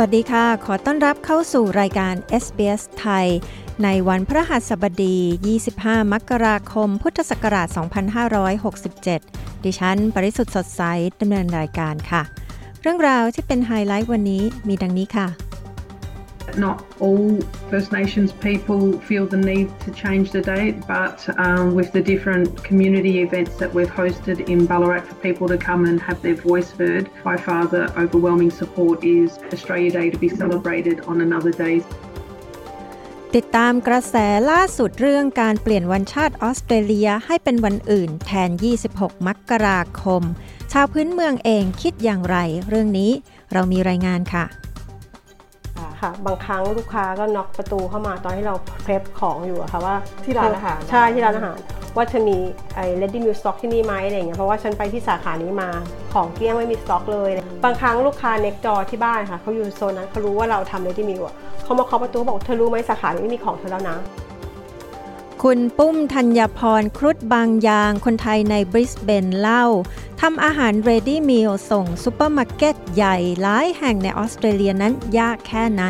[0.00, 2.14] วัสดีค่ะ ขอต้อนรับเข้าสู่รายการ
[2.44, 3.26] SBS ไทย
[3.84, 5.16] ในวันพระหัสบดี
[5.60, 7.68] 25 มกราคม พุทธศักราช
[8.86, 10.82] 2567 ดิฉัน ปริสุทธ์สดใส
[11.20, 12.22] ดำเนินรายการค่ะ
[12.82, 15.49] เรื่องราวที่เป็นไฮไลท์วันนี้มีดังนี้ค่ะ
[16.57, 21.91] Not all First Nations people feel the need to change the date, but um, with
[21.91, 26.21] the different community events that we've hosted in Ballarat for people to come and have
[26.21, 31.21] their voice heard, by far the overwhelming support is Australia Day to be celebrated on
[31.21, 31.77] another day.
[33.35, 34.15] ติดตามกระแส
[34.51, 38.49] ล่าสุดเรื่องการเปลี่ยนวันชาติออสเตรเลียให้เป็นวันอื่นแทน
[38.87, 40.23] 26 มกราคม
[40.73, 42.37] ชาวพื้นเมืองเองคิดอย่างไร
[42.69, 43.11] เรื่องนี้
[43.53, 44.45] เรามีรายงานค่ะ
[46.00, 51.58] ค่ะ บางครั้งลูกค้าก็น็อกประตูเข้ามาตอนที่เราเพลฟของอยู่อะค่ะว่าที่ร้านอาหารใช่ที่ร้านอาหาร
[51.96, 52.36] ว่าจะมี
[52.74, 55.68] ไอ้ ready meal stock ที่นี่ไหมอะไรอย่างเงี้ยเพราะว่าฉันไปที่สาขานี้มา
[56.14, 57.30] ของเกลี้ยงไม่มีสต็อกเลย
[57.64, 61.34] บางครั้งลูกค้า next door ที่บ้านค่ะเขาอยู่โซนนั้นเขารู้ว่าเราทำ ready meal อะ
[61.64, 63.96] เขามาเคาะประตูบอกเธอรู้ไหมสาขานี้ไม่มีของเธอแล้วนะ
[65.46, 69.64] คุณปุ้มธัญพรครุฑบางยาง คนไทยในบริสเบนเล่า
[70.20, 75.82] ทำอาหาร Ready Meal ส่งซูเปอร์มาร์เก็ตใหญ่หลายแห่งในออสเตรเลียนั้นยากแค่ไหน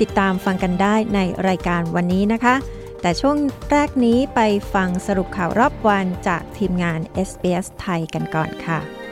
[0.00, 2.54] ติดตามฟังกันได้ในรายการวันนี้นะคะ
[3.00, 3.36] แต่ช่วง
[3.70, 4.40] แรกนี้ไป
[4.74, 9.05] ฟังสรุปข่าวรอบวันจากทีมงาน SBS ไทยกันก่อนค่ะ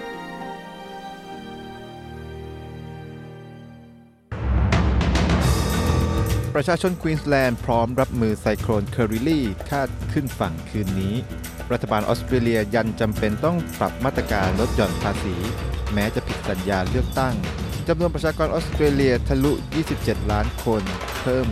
[6.59, 11.15] ประชาชนควีนส์แลนด์พร้อมรับมือไซโคลนเคอริลี่คาดขึ้นฝั่งคืนนี้
[11.73, 15.37] รัฐบาลออสเตรเลียยันจำเป็นต้องปรับมาตรการลดหย่อนภาษี
[15.95, 17.35] แม้จะผิดสัญญาเลือกตั้ง
[17.89, 19.53] จำนวนประชากรออสเตรเลียทะลุ
[19.91, 20.83] 27 ล้านคน
[21.23, 21.47] เพิ่ม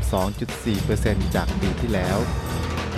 [0.64, 2.18] 2.4%จากปีที่แล้ว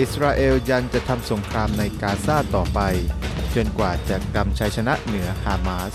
[0.00, 2.80] อิสราเอลยันจะทำสงครามในกาซาต่อไป
[3.54, 5.92] จนกว่าจะกำชัยชนะเหนือฮามาส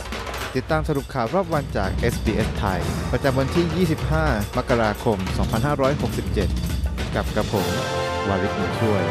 [0.58, 2.80] ติดตามสรุปข่าวรอบวันจาก SBS ไทย
[3.12, 3.88] ประจำวันที่
[4.18, 5.18] 25 มกราคม
[6.38, 7.68] 2567 กับกระผม
[8.28, 9.04] วาริศมุช่วย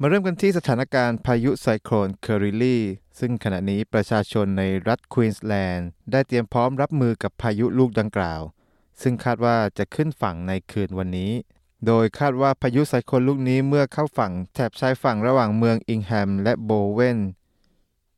[0.00, 2.82] มาเริ่มกันที่สถานการณ์พายุไซโคลนเคอริลี่
[3.18, 8.40] ซึ่งขณะนี้ประชาชนในรัฐควีนส์แลนด์ได้เตรียมพร้อมรับมือกับพายุลูกดังกล่าว
[9.02, 11.32] ซึ่งคาดว่าจะขึ้นฝั่งในคืนวันนี้
[11.86, 17.18] โดยคาดว่าพายุไซโคลนลูกนี้เมื่อเข้าฝั่งแถบชายฝั่งระหว่างเมืองอิงแฮมและโบเวน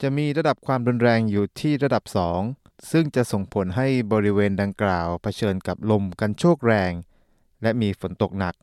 [0.02, 2.04] จะมีระดับความรุนแรงอยู่ที่ระดับ
[2.46, 6.92] 2 ซึ่งจะส่งผลให้บริเวณดังกล่าวเผชิญกับลมกันโชกแรง
[7.62, 8.54] และมีฝนตกหนัก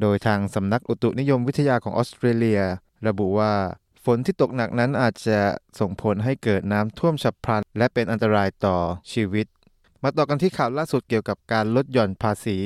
[0.00, 2.60] โดยทางสำนักอุตุนิยมวิทยาของออสเตรเลีย
[3.06, 3.52] ระบุว่า
[4.04, 5.40] ฝนที่ตกหนักนั้นอาจจะ
[5.80, 8.76] ส่งผลให้เกิดน้ำท่วมฉับพลัน และเป็นอันตรายต่อ
[9.12, 9.46] ชีวิต
[10.02, 12.58] มาต่อกันที่ข่าวล่าสุดเกี่ยวกับการลดหย่อนภาษี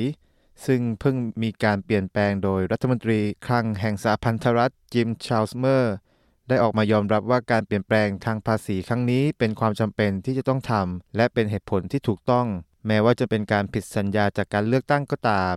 [0.65, 5.95] ซึ่งเพิ่งมีการเปลี่ยนแปลงโดยรัฐมนตรีคลังแห่งสหพันธรัฐจิมชาลเมอร์ส
[6.47, 12.47] ได้ออกมายอมรับว่าการเปลี่ยนแปลงทางภาษีครั้งนี้เป็นความจำเป็นที่จะต้องทำและเป็นเหตุผลที่ถูกต้อง
[12.87, 15.55] แม้ว่าจะเป็นการผิดสัญญาจากการเลือกตั้งก็ตาม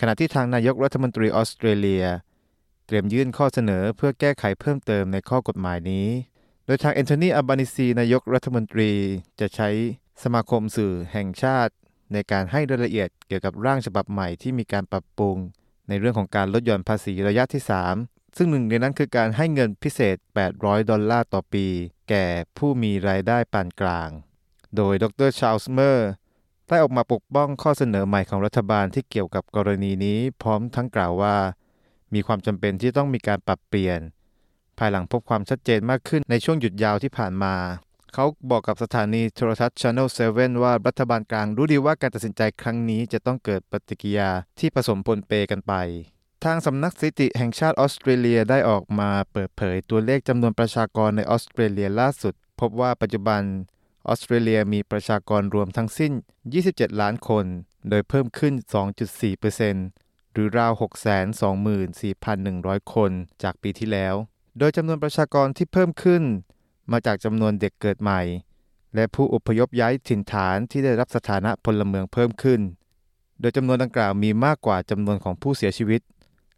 [0.00, 2.04] ขณะที่ทางนายกรัฐมนตรีออสเตรเลีย
[2.86, 6.08] เตรียมยื่นข้อเสนอเพื่อแก้ไขเพิ่มเติมในข้อกฎหมายนี้
[6.66, 8.90] โดยทางแอนโทนีอัลบานีซีนายกรัฐมนตรี
[9.40, 9.68] จะใช้
[10.22, 11.72] สมาคมสื่อแห่งชาติ
[12.12, 15.36] ในการให้รายละเอียดเกี่ยวกับร่างฉบับใหม่ที่มีการปรับปรุง
[15.88, 17.62] ในเรื่องของการลดหย่อนภาษีระยะที่
[17.92, 20.16] 3 ซึ่งหนึ่งในนั้นคือการให้เงินพิเศษ
[20.52, 21.66] 800 ดอลลาร์ต่อปี
[22.08, 22.26] แก่
[22.56, 24.10] ผู้มีรายได้ปานกลาง
[24.76, 26.10] โดยดรชาลส์เมอร์
[26.68, 31.36] ได้ออกมาปกป้องข้อเสนอใหม่ของรัฐบาลที่เกี่ยวกับกรณีนี้พร้อมทั้งกล่าวว่า
[32.14, 34.00] มีความจำเป็นที่ต้องมีการปรับเปลี่ยน
[34.78, 37.54] ภายหลังพบความชัดเจนมากขึ้นในช่วงหยุดยาวที่ผ่านมา
[38.14, 45.74] เขาบอกกับสถานีโทรทัศน์ Channel 7 ว่ารัฐบาลกลางรู้ดีว่าการตัดสินใจครั้งนี้จะต้องเกิดปฏิกิริยาที่ผสมปนเปกันไป
[46.44, 53.42] ทางสำนักสถิติแห่งชาติออสเตรเลียได้ออกมาเปิดเผยตัวเลขจำนวนประชากรในออสเตรเลียล่าสุด พบว่าปัจจุบัน
[54.08, 56.12] ออสเตรเลียมีประชากรรวมทั้งสิ้น
[56.56, 57.44] 27 ล้านคน
[57.88, 58.54] โดยเพิ่มขึ้น
[59.24, 59.36] 2.4%ห
[60.32, 60.72] หรือราว
[61.42, 63.10] 624,100 คน
[63.42, 64.14] จากปีที่แล้ว
[64.58, 66.22] โดยจำนวนประชากรที่เพิ่มขึ้น
[66.92, 68.20] มาจากจำนวนเด็กเกิดใหม่
[68.94, 72.60] และผู้อพยพย้ายถิ่นฐานที่ได้รับสถานะพลเมืองเพิ่มขึ้น
[73.40, 76.02] โดยจำนวนดังกล่าวมีมากกว่าจำนวนของผู้เสียชีวิต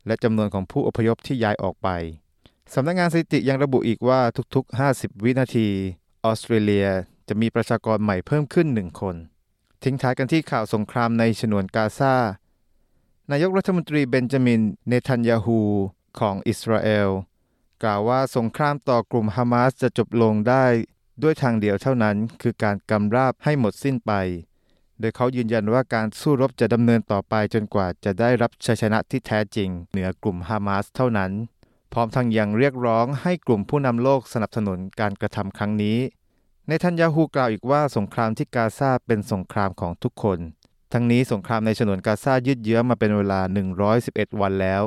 [0.06, 1.88] และจำนวนของผู้อพยพที่ย้ายออกไป
[2.74, 4.20] สำนักงงานสถิติยังระบุอีกว่า
[4.54, 5.68] ทุกๆ 50 วินาที
[6.24, 6.88] ออสเตรเลีย
[7.28, 9.16] จะมีประชากรใหม่เพิ่มขึ้นหนึ่งคน
[9.82, 12.14] ทิ้งท้ายกันที่ข่าวสงครามในฉนวนกาซา
[13.30, 15.60] นายกรัฐมนตรีเบนจามิน เนทันยาฮู
[16.18, 17.08] ของอิสราเอล
[17.82, 20.64] กล่าวว่าสงครามต่อกลุ่มฮามาสจะจบลงได้
[21.22, 24.12] ด้วยทางเดียวเท่านั้น คือการกำราบให้หมดสิ้นไป
[25.00, 31.32] โดยเขายืนยันว่าการสู้รบจะดำเนินต่อไปจนกว่าจะได้รับชัยชนะที่แท้จริง เหนือกลุ่มฮามาสเท่านั้น
[31.92, 35.98] พร้อมทั้งยังเรียกร้องให้กลุ่มผู้นำโลกสนับสนุนการกระทำครั้งนี้
[36.68, 40.38] ในทันยาฮูกล่าวอีกว่าสงครามที่กาซาเป็นสงครามของทุกคน
[40.92, 43.40] ทั้งนี้สงครามในฉนวนกาซายืดเยื้อมาเป็นเวลา
[43.90, 44.82] 111 วันแล้ว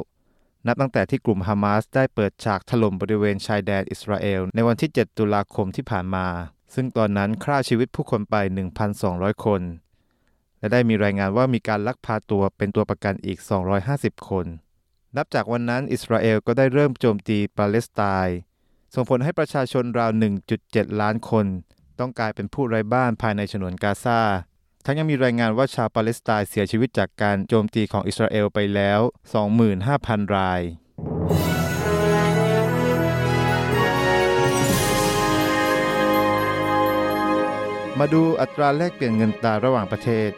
[0.68, 6.28] นับตั้งแต่ที่กลุ่มฮามาสได้เปิดฉากถล่มบริเวณชายแดนอิสราเอลในวันที่ 7 ตุลาคมที่ผ่านมา
[6.74, 8.36] ซึ่งตอนนั้นฆ่าชีวิตผู้คนไป
[8.92, 9.62] 1,200 คน
[10.60, 13.40] และได้มีรายงานว่ามีการลักพาตัวเป็นตัวประกันอีก
[13.84, 14.46] 250 คน
[15.18, 18.38] นับจากวันนั้นอิสราเอลก็ได้เริ่มโจมตีปาเลสไตน์
[18.96, 20.12] ส่งผลให้ประชาชนราว
[20.56, 21.46] 1.7 ล้านคน
[22.00, 24.22] ต้องกลายเป็นผู้ไร้บ้านภายในฉนวนกาซา
[24.86, 29.00] ทั้งยังมีรายงานว่าชาวปาเลสไตน์เสียชีวิตจากการโจมตีของอิสราเอลไปแล้ว
[29.68, 30.62] 25,000 ราย
[38.00, 40.32] มาดูอัตราแลกเปลี่ยนเงินตราระหว่างประเทศ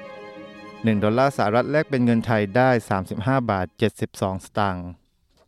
[0.83, 2.69] 1 ดอลลาร์สหรัฐแลกเป็นเงินไทยได้
[3.09, 3.67] 35 บาท
[4.05, 4.87] 72 สตางค์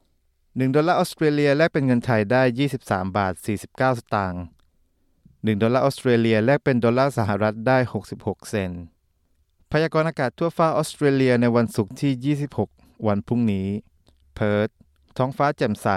[0.07, 2.43] 1 ดอลลาร์ออสเตรเลียแลกเป็นเงินไทยได้
[2.79, 3.33] 23 บาท
[3.67, 4.41] 49 สตางค์
[5.03, 7.77] 1 ดอลลาร์ออสเตรเลียแลกเป็นดอลลาร์สหรัฐได้
[8.13, 8.83] 66 เซนต์
[9.71, 13.67] พยากรณ์อากาศทั่วฟ้าออสเตรเลียในวันศุกร์ที่ 26 วันพรุ่งนี้
[14.35, 14.69] เพิร์ธ
[15.17, 15.87] ท้องฟ้าแจ่มใส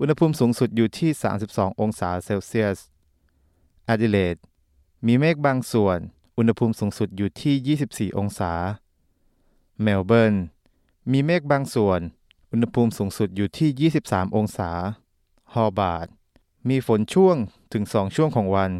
[0.00, 1.10] อุณหภูมิสูงสุดอยู่ที่
[1.46, 2.78] 32 องศาเซลเซียส
[3.86, 4.36] แอดิเลด
[5.06, 6.00] มีเมฆบางส่วน
[6.36, 8.52] อุณหภูมิสูงสุดอยู่ที่ 24 องศา
[9.82, 10.34] เมลเบิร์น
[11.10, 12.00] มีเมฆบางส่วน
[12.50, 14.70] อุณหภูมิสูงสุดอยู่ที่ 23 องศา
[15.52, 16.06] โฮบาร์ต
[16.68, 17.36] มีฝนช่วง
[17.72, 18.72] ถึง 2 ช่วงของวัน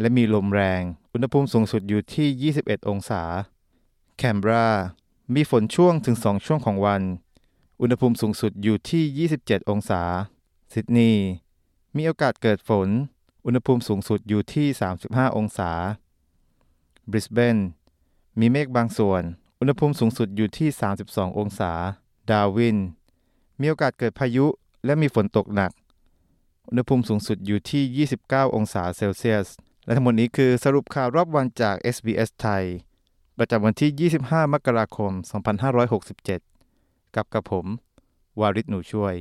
[0.00, 0.82] และมีลมแรง
[1.12, 3.22] อุณหภูมิสูงสุดอยู่ที่ 21 องศา
[4.16, 4.68] แคนเบรา
[5.34, 7.02] มีฝนช่วงถึง 2 ช่วงของวัน
[7.80, 10.02] อุณหภูมิสูงสุดอยู่ที่ 27 องศา
[10.72, 11.24] ซิดนีย์
[11.96, 12.88] มีโอกาสเกิดฝน
[13.46, 14.66] อุณหภูมิสูงสุดอยู่ที่
[15.02, 15.72] 35 องศา
[17.10, 17.58] บริสเบน
[18.40, 19.22] มีเมฆบางส่วน
[19.60, 20.68] อุณหภูมิสูงสุดอยู่ที่
[21.04, 21.72] 32 องศา
[22.30, 22.78] ดาวิน
[23.60, 24.46] มีโอกาสเกิดพายุ
[24.84, 25.70] และมีฝนตกหนัก
[26.68, 29.48] อุณหภูมิสูงสุดอยู่ที่ 29 องศาเซลเซียส
[29.84, 32.64] และทั้งหมดนี้คือสรุปข่าวรอบวันจาก SBS ไทย
[33.38, 35.12] ประจำวันที่ 25 มกราคม
[35.92, 37.66] 2567 กับกระผม
[38.40, 39.14] วาริศหนูช่วย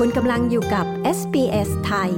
[0.00, 0.86] คุณกำลังอยู่กับ
[1.18, 2.12] SBS ไทย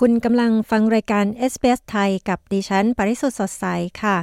[0.00, 3.66] คุณกำลังฟังรายการ SBS ไทย กับดิฉัน ปริสุทธ์สดใส
[4.02, 4.16] ค่ะ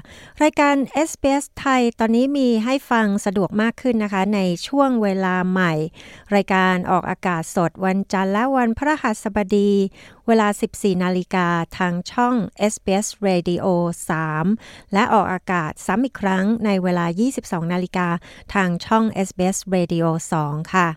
[0.43, 0.75] รายการ
[1.09, 5.73] SBS ไทย ตอนนี้มีให้ฟังสะดวกมากขึ้นนะคะ ในช่วงเวลาใหม่
[6.35, 9.71] รายการออกอากาศสดวันจันทร์และวันพระหัสบดี
[10.27, 11.47] เวลา 14 นาฬิกา
[11.77, 12.35] ทางช่อง
[12.73, 13.65] SBS Radio
[14.29, 17.05] 3 และออกอากาศซ้ำอีกครั้งในเวลา
[17.39, 18.07] 22 นาฬิกา
[18.53, 20.05] ทางช่อง SBS Radio
[20.41, 20.89] 2 ค่ะ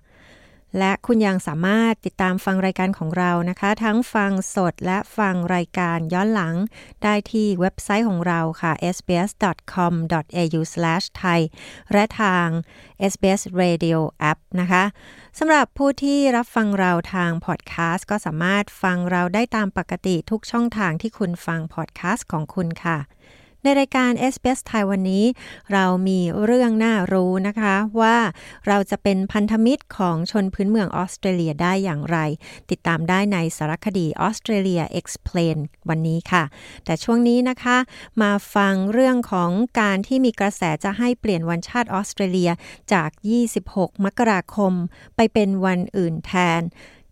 [0.78, 6.54] และคุณยังสามารถติดตามฟังรายการของเรานะคะ ทั้งฟังสดและฟังรายการย้อนหลัง
[7.02, 11.40] ได้ที่เว็บไซต์ของเราค่ะ sbs.com.au/thai
[11.92, 12.46] และทาง
[13.12, 13.98] SBS Radio
[14.30, 14.84] App นะคะ
[15.38, 22.98] สำหรับผู้ที่รับฟังเราทางพอดแคสต์ก็สามารถฟังเราได้ตามปกติทุกช่องทางที่คุณฟังพอดแคสต์ของคุณค่ะ
[23.64, 25.24] ในรายการ s อ s ไทยวันนี้
[25.72, 28.16] เรามีเรื่องน่ารู้นะคะว่า
[28.66, 32.18] เราจะเป็นพันธมิตรของชนพื้นเมืองออสเตรเลียได้อย่างไร
[32.70, 36.44] ติดตามได้ในสารคดีออสเตรเลีย Explain วันนี้ค่ะ
[36.84, 37.76] แต่ช่วงนี้นะคะ
[38.22, 42.50] มาฟังเรื่องของการที่มีกระแสจะให้เปลี่ยนวันชาติออสเตรเลีย
[42.92, 43.10] จาก
[43.56, 44.72] 26 มกราคม
[45.16, 46.62] ไปเป็นวันอื่นแทน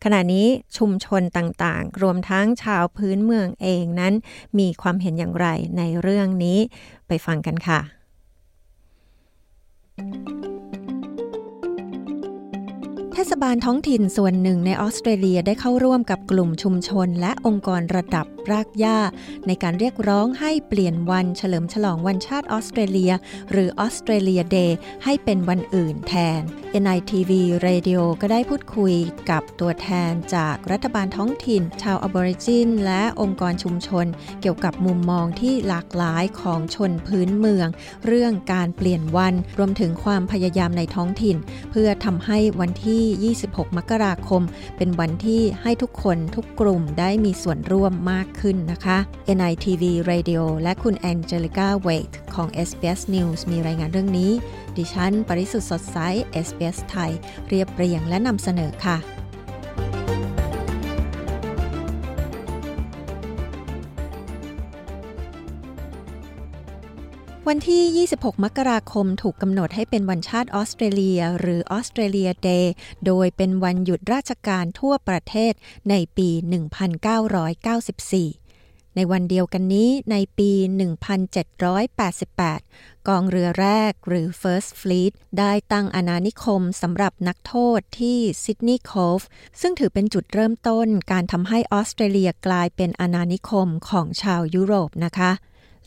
[0.02, 4.14] ขณะนี้ชุมชนต่างๆ รวมทั้งชาวพื้นเมืองเองนั้น
[4.58, 5.46] มีความเห็นอย่างไร
[5.78, 6.58] ในเรื่องนี้
[7.08, 7.80] ไปฟังกันค่ะ
[13.16, 18.98] เทศบาลท้องถิ่นส่วนหนึ่งในออสเตรเลียได้เข้าร่วมกับกลุ่มชุมชน และองค์กรระดับรากหญ้า
[19.46, 23.12] ในการเรียกร้องให้เปลี่ยนวันเฉลิมฉลองวันชาติออสเตรเลีย
[23.50, 26.40] หรือออสเตรเลียเดย์ให้เป็นวันอื่นแทน
[26.82, 27.30] NITV
[27.66, 28.94] Radio ก็ได้พูดคุย
[29.30, 34.06] กับตัวแทนจากรัฐบาลท้องถิ่น ชาวอบอริจิน และองค์กรชุมชน
[34.40, 37.68] เกี่ยวกับมุมมองที่หลากหลายของชนพื้นเมือง
[38.06, 41.36] เรื่องการเปลี่ยนวันรวมถึงความพยายามในท้องถิ่น
[41.70, 44.42] เพื่อทำให้วันที่ที่ 26 มกราคม
[44.76, 48.98] เป็นวันที่ให้ทุกคนทุกกลุ่มได้มีส่วนร่วมมากขึ้นนะคะ
[49.38, 54.30] NITV Radio และคุณแองเจลิก้าเวทของ SBS News มีรายงานเรื่องนี้
[54.76, 55.98] ดิฉัน ปริสุทธ์สดใส
[56.46, 57.12] SBS ไทย
[57.48, 59.21] เรียบเรียงและนำเสนอค่ะ
[67.48, 72.72] วันที่ 26 มกราคมถูกกำหนดให้เป็นวันชาติออสเตรเลีย หรือออสเตรเลียเดย์
[73.06, 75.52] โดยเป็นวันหยุดราชการทั่วประเทศ
[75.90, 76.28] ในปี
[77.18, 80.50] 1994 ในวันเดียวกันนี้ในปี
[82.20, 89.20] 1788 กองเรือแรกหรือ First Fleet ได้ตั้งอาณานิคมสำหรับนักโทษที่ซิดนีย์โคฟ
[89.60, 95.32] ซึ่งถือเป็นจุดเริ่มต้นการทำให้ออสเตรเลียกลายเป็นอาณานิคมของชาวยุโรปนะคะ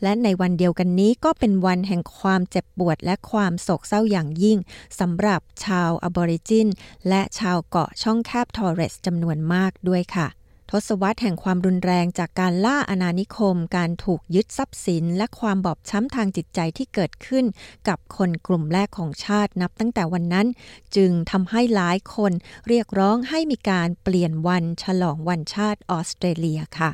[0.02, 4.58] และในวันเดียวกันนี้ก็เป็นวันแห่งความเจ็บปวดและความโศกเศร้าอย่างยิ่ง
[5.00, 6.68] สำหรับชาวอบอริจิน
[7.08, 10.28] และชาวเกาะช่องแคบทอร์เรสจำนวนมากด้วยค่ะ
[10.70, 17.44] ทศวรรษแห่งความรุนแรงจากการล่าอาณานิคม การถูกยึดทรัพย์สิน และความบอบช้ำทางจิตใจที่เกิดขึ้น
[17.88, 20.46] กับคนกลุ่มแรกของชาตินับตั้งแต่วันนั้น
[20.96, 22.32] จึงทำให้หลายคน
[22.68, 26.90] เรียกร้องให้มีการเปลี่ยนวันฉลองวันชาติออสเตรเลียค่ะ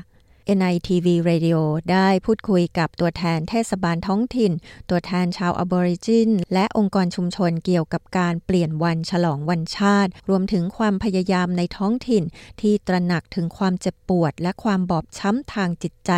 [0.58, 1.58] NITV Radio
[1.92, 4.52] ได้พูดคุยกับตัวแทนเทศบาลท้องถิ่น
[4.90, 12.24] ตัวแทนชาวอบอริจิน และองค์กรชุมชนเกี่ยวกับการเปลี่ยนวันฉลองวันชาติ รวมถึงความพยายามในท้องถิ่น
[12.60, 16.12] ที่ตระหนักถึงความเจ็บปวด และความบอบช้ำทางจิตใจ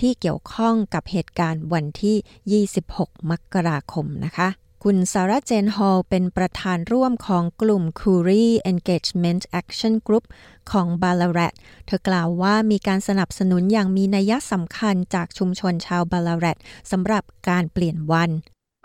[0.00, 4.50] ที่เกี่ยวข้องกับเหตุการณ์วันที่ 26 มกราคมนะคะ
[4.84, 10.24] คุณซาร่าเจนฮอลเป็นประธานร่วมของกลุ่ม c u r i Engagement Action Group
[10.70, 11.54] ของ Ballarat
[11.86, 16.58] เธอกล่าวว่ามีการสนับสนุนอย่างมีนัยสำคัญจากชุมชนชาว Ballarat
[16.90, 18.30] สำหรับการเปลี่ยนวัน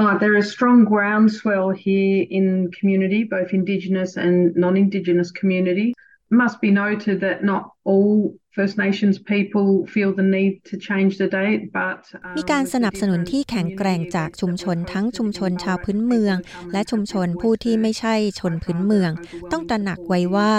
[0.03, 2.45] Uh, there is strong groundswell here in
[2.77, 5.87] community, both Indigenous and non-Indigenous community.
[6.31, 11.17] It must be noted that not all First Nations people feel the need to change
[11.17, 11.99] the date, but
[12.37, 16.35] มีการสนับสนุนที่แข็งแกร่งจากชุมชนทั้งชุมชนชาวพื้นเมือง
[16.73, 19.11] และชุมชนผู้ที่ไม่ใช่ชนพื้นเมือง
[19.51, 20.53] ต้องตระหนักไว้ว่า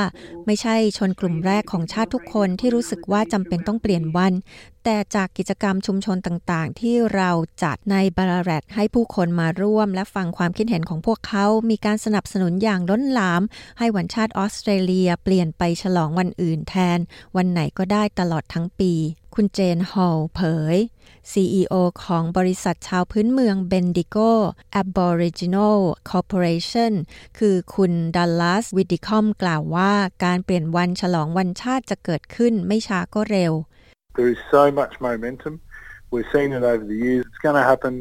[0.46, 4.32] ไม่ใช่ชนกลุ่มแรกของชาติทุกคนที่รู้สึกว่าจำเป็นต้องเปลี่ยนวัน
[4.84, 7.30] แต่จากกิจกรรมชุมชนต่างๆ ที่เรา
[7.62, 13.42] จัดในบาราแรดให้ผู้คนมาร่วม และฟังความคิดเห็นของพวกเขา มีการสนับสนุนอย่างล้นหลาม
[13.78, 16.98] ให้วันชาติออสเตรเลีย เปลี่ยนไปฉลองวันอื่นแทน
[17.36, 18.92] วันไหนก็ได้ตลอดทั้งปี
[19.34, 20.40] คุณเจนฮอลเผ
[20.74, 20.76] ย
[21.32, 24.30] CEO ของบริษัทชาวพื้นเมือง Bendigo
[24.82, 25.78] Aboriginal
[26.10, 26.92] Corporation
[27.38, 29.92] คือคุณดัลลัสวิดิคอมกล่าวว่า
[30.24, 33.52] การเปลี่ยนวันฉลองวันชาติจะเกิดขึ้นไม่ช้าก็เร็ว
[34.18, 35.54] There is so much momentum.
[36.12, 37.22] We've seen it over the years.
[37.28, 37.94] It's going to happen.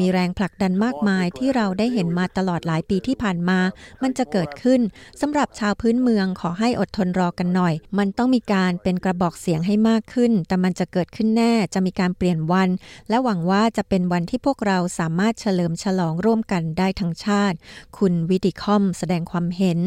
[0.00, 3.60] มีแรงผลักดันมากมายที่เราได้เห็นมาตลอดหลายปีที่ผ่านมา
[4.02, 4.80] มันจะเกิดขึ้น
[5.20, 12.68] สำหรับชาวพื้นเมืองขอให้อดทนรอกันหน่อย มันต้องมีการเป็นกระบอกเสียงให้มากขึ้น แต่มันจะเกิดขึ้นแน่จะมีการเปลี่ยนวัน
[13.08, 17.56] และหวังว่าจะเป็นวันที่พวกเราสามารถเฉลิมฉลองร่วมกันได้ทั้งชาติ
[17.98, 19.80] คุณวิดิคอมแสดงความเห็น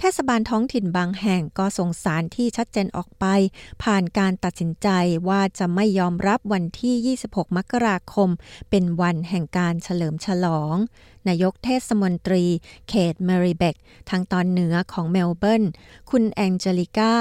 [0.00, 3.24] เทศบาลท้องถิ่นบางแห่งก็ส่งสารที่ชัดเจนออกไป
[3.82, 4.88] ผ่านการตัดสินใจ
[5.28, 8.28] ว่าจะไม่ยอมรับวันที่ 26 มกราคม
[8.70, 10.76] เป็นวันแห่งการเฉลิมฉลอง
[11.28, 12.44] นายกเทศมนตรี
[12.88, 13.74] เขตเมริเบก
[14.10, 15.64] ทางตอนเหนือของเมลเบิร์น
[16.10, 17.14] คุณแองเจลิก้า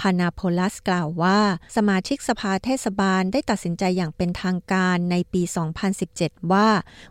[0.00, 1.40] พานาโพลัสกล่าวว่า
[1.76, 5.42] สมาชิกสภาเทศบาลได้ตัดสินใจอย่างเป็นทางการในปี
[5.96, 6.68] 2017 ว่า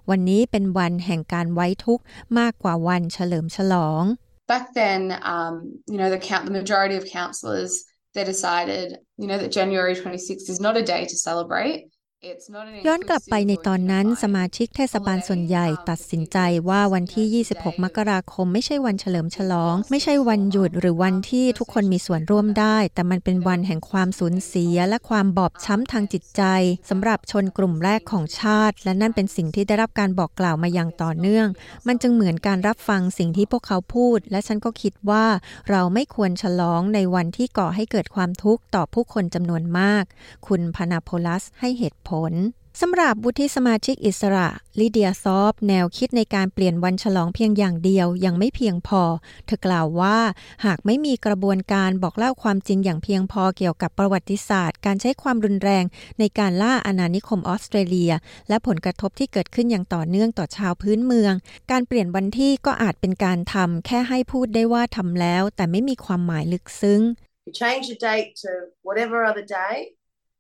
[0.10, 2.04] วันนี้เป็นวันแห่งการไว้ทุกข์
[2.38, 4.06] มากกว่าวันเฉลิมฉลอง
[4.48, 9.38] back then, um, you know, the count, the majority of councillors, they decided, you know,
[9.38, 11.90] that January 26th is not a day to celebrate.
[12.22, 16.38] It's not an ย้อนกลับไปในตอนนั้นสมาชิกเทศบาลส่วนใหญ่ตัดสินใจ
[16.70, 26.44] ว่าวันที่ 26 มกราคมไม่ใช่วันเฉลิมฉลอง ไม่ใช่วันหยุดหรือวันที่ทุกคนมีส่วนร่วมได้ แต่มันเป็นวันแห่งความสูญเสียและความบอบช้ำทางจิตใจ
[26.90, 31.48] สำหรับชนกลุ่มแรกของชาติ และนั่นเป็นสิ่งที่ได้รับการบอกกล่าวมาอย่างต่อเนื่อง
[31.88, 35.26] มันจึงเหมือนการรับฟังสิ่งที่พวกเขาพูด และฉันก็คิดว่า
[35.70, 40.04] เราไม่ควรฉลองในวันที่ก่อให้เกิดความทุกข์ต่อผู้คนจำนวนมาก
[40.48, 42.34] คุณพานาโพลัสให้เหตุผล
[42.82, 44.48] สำหรับวุฒิสมาชิกอิสระ
[44.80, 49.02] ลิเดียซอฟ แนวคิดในการเปลี่ยนวันฉลองเพียงอย่างเดียวยังไม่เพียงพอ
[49.46, 50.18] เธอกล่าวว่า
[50.66, 55.84] หากไม่มีกระบวนการบอกเล่าความจริงอย่างเพียงพอเกี่ยวกับประวัติศาสตร์ การใช้ความรุนแรง
[56.20, 58.12] ในการล่าอาณานิคมออสเตรเลีย
[58.50, 61.34] และผลกระทบที่เกิดขึ้นอย่างต่อเนื่องต่อชาวพื้นเมือง
[61.72, 67.02] การเปลี่ยนวันที่ก็อาจเป็นการทำแค่ให้พูดได้ว่าทำแล้ว แต่ไม่มีความหมายลึกซึ้ง
[67.48, 68.52] You change the date to
[68.88, 69.76] whatever other day,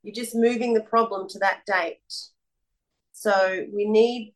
[0.03, 2.13] you're just moving the problem to that date.
[3.13, 3.33] So
[3.75, 4.33] we need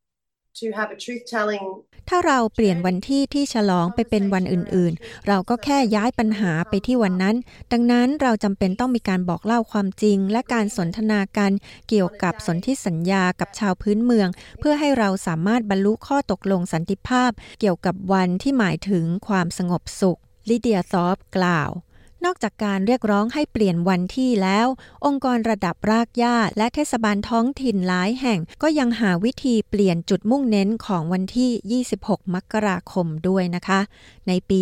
[0.59, 1.65] to have a truth telling
[2.09, 7.35] ถ้าเราเปลี่ยนวันที่ที่ฉลองไปเป็นวันอื่นๆ เราก็แค่ย้ายปัญหาไปที่วันนั้น
[7.71, 11.51] ดังนั้นเราจำเป็นต้องมีการบอกเล่าความจริง และการสนทนากัน
[11.89, 21.69] เกี่ยวกับสนธิสัญญากับชาวพื้นเมือง เพื่อให้เราสามารถบรรลุข้อตกลงสันติภาพ เกี่ยวกับวันที่หมายถึงความสงบสุขลิเดียซอฟกล่าว
[22.25, 24.67] นอกจากการเรียกร้องให้เปลี่ยนวันที่แล้ว
[25.05, 33.79] องค์กรระดับรากหญ้าและเทศบาลท้องถิ่นหลายแห่ง ก็ยังหาวิธีเปลี่ยนจุดมุ่งเน้นของวันที่ 26 มกราคมด้วยนะคะ
[34.27, 34.59] ในปี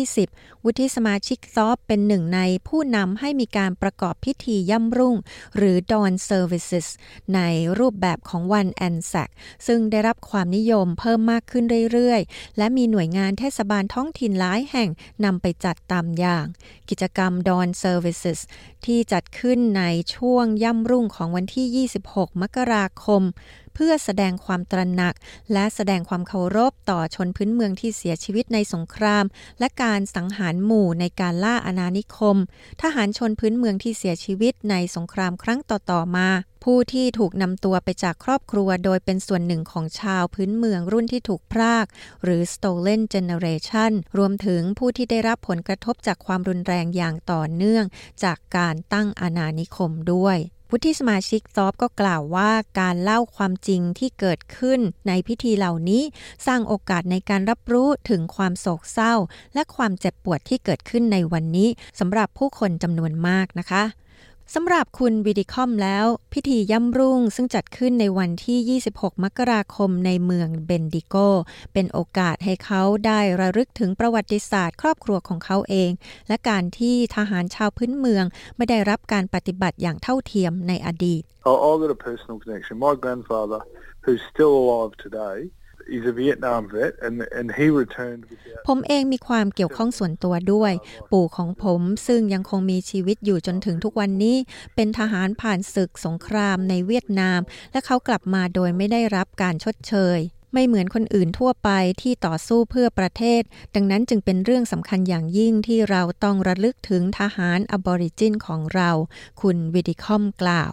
[0.00, 5.16] 2020 วุฒิสมาชิกซอฟเป็นหนึ่งในผู้นำให้มีการประกอบพิธีย่ำรุ่ง
[5.56, 6.86] หรือ Dawn Services
[7.34, 7.40] ใน
[7.78, 9.30] รูปแบบของวันแอนแซก
[9.66, 14.88] ซึ่งได้รับความนิยมเพิ่มมากขึ้นเรื่อยๆ และมีหน่วยงานเทศบาลท้องถิ่นหลายแห่ง
[15.24, 16.46] นำไปจัดตามอย่าง
[16.90, 18.40] กิจกรรม Dawn Services
[18.86, 19.84] ที่จัดขึ้นใน
[20.14, 23.22] ช่วงย่ำรุ่งของวันที่ 26 มกราคม
[23.74, 25.14] เพื่อแสดงความตระหนัก
[25.52, 29.24] และแสดงความเคารพต่อชนพื้นเมืองที่เสียชีวิตในสงคราม
[29.58, 32.36] และการสังหารหมู่ในการล่าอาณานิคม
[32.82, 36.28] ทหารชนพื้นเมืองที่เสียชีวิตในสงครามครั้งต่อ ๆ มา
[36.64, 41.86] ผู้ที่ถูกนำตัวไปจากครอบครัวโดยเป็นส่วนหนึ่งของชาวพื้นเมืองรุ่นที่ถูกพราก
[42.24, 47.84] หรือ stolen generation รวมถึงผู้ที่ได้รับผลกระทบจากความรุนแรงอย่างต่อเนื่อง
[48.24, 50.38] จากการตั้งอาณานิคมด้วย
[50.70, 52.50] วุฒิสมาชิกซอฟก็กล่าวว่า
[52.80, 56.02] การเล่าความจริงที่เกิดขึ้นในพิธีเหล่านี้
[56.46, 59.14] สร้างโอกาสในการรับรู้ถึงความโศกเศร้า
[59.54, 63.82] และความเจ็บปวดที่เกิดขึ้นในวันนี้สำหรับผู้คนจำนวนมากนะคะ
[64.54, 71.14] สำหรับคุณวิดิคอมแล้ว พิธีย่ำรุ่งซึ่งจัดขึ้นในวันที่ 26 มกราคมในเมืองเบนดิโก
[71.72, 75.90] เป็นโอกาสให้เขาได้ระลึกถึงประวัติศาสตร์ ครอบครัวของเขาเอง
[76.28, 78.24] และการที่ทหารชาวพื้นเมือง
[78.56, 81.22] ไม่ได้รับการปฏิบัติอย่างเท่าเทียมในอดีต
[81.68, 82.74] I've got a personal connection.
[82.88, 83.60] My grandfather,
[84.04, 85.36] who's still alive today,
[85.96, 90.72] is a Vietnam vet and and he returned With ผมเองมีความเกี่ยวข้องส่วนตัวด้วย
[91.12, 94.36] ปู่ของผมซึ่งยังคงมีชีวิตอยู่จนถึงทุกวันนี้
[94.74, 97.40] เป็นทหารผ่านศึกสงครามในเวียดนาม
[97.72, 100.20] และเขากลับมาโดยไม่ได้รับการชดเชย
[100.52, 101.70] ไม่เหมือนคนอื่นทั่วไป
[102.02, 103.42] ที่ต่อสู้เพื่อประเทศ
[103.74, 108.90] ดังนั้นจึงเป็นเรื่องสำคัญอย่างยิ่งที่เราต้องระลึกถึงทหารอบอริจินของเรา
[109.40, 110.72] คุณวิดิคอมกล่าว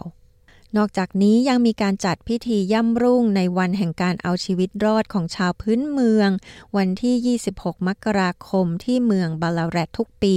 [0.76, 6.30] นอกจากนี้ยังมีการจัดพิธีย่ำรุ่งในวันแห่งการเอาชีวิตรอดของชาวพื้นเมือง
[6.76, 10.34] วันที่ 26 มกราคมที่เมืองบาลาแรตทุกปี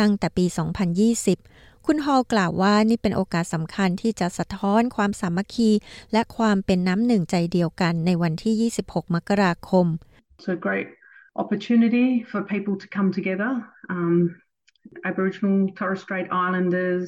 [0.00, 0.44] ตั้งแต่ปี
[1.14, 5.70] 2020คุณฮอลกล่าวว่านี่เป็นโอกาสสำคัญที่จะสะท้อนความสามัคคี
[6.12, 9.86] และความเป็นน้ำหนึ่งใจเดียวกันในวันที่ 26 มกราคม
[10.36, 10.88] It's a great
[11.42, 13.52] opportunity for people to come together.
[13.94, 14.16] Um,
[15.10, 17.06] Aboriginal Torres Strait Islanders,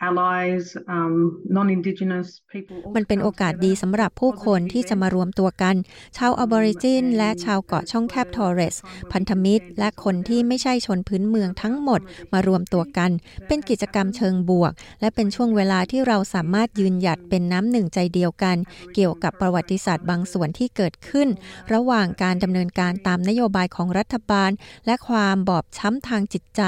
[0.00, 1.14] allies, um,
[1.56, 2.78] non-Indigenous people.
[2.96, 5.76] มันเป็นโอกาสดีสำหรับผู้คนที่จะมารวมตัวกัน
[6.16, 8.76] ชาวอบอริจิน และชาวเกาะช่องแคบทอร์เรส
[9.12, 12.00] พันธมิตร และคนที่ไม่ใช่ชนพื้นเมืองทั้งหมด
[12.32, 13.10] มารวมตัวกัน
[13.46, 18.56] เป็นกิจกรรมเชิงบวก และเป็นช่วงเวลาที่เราสามารถยืนหยัดเป็นน้ำหนึ่งใจเดียวกัน
[18.94, 21.28] เกี่ยวกับประวัติศาสตร์บางส่วนที่เกิดขึ้น
[21.72, 24.50] ระหว่างการดำเนินการตามนโยบายของรัฐบาล
[24.86, 26.62] และความบอบช้ำทางจิตใจ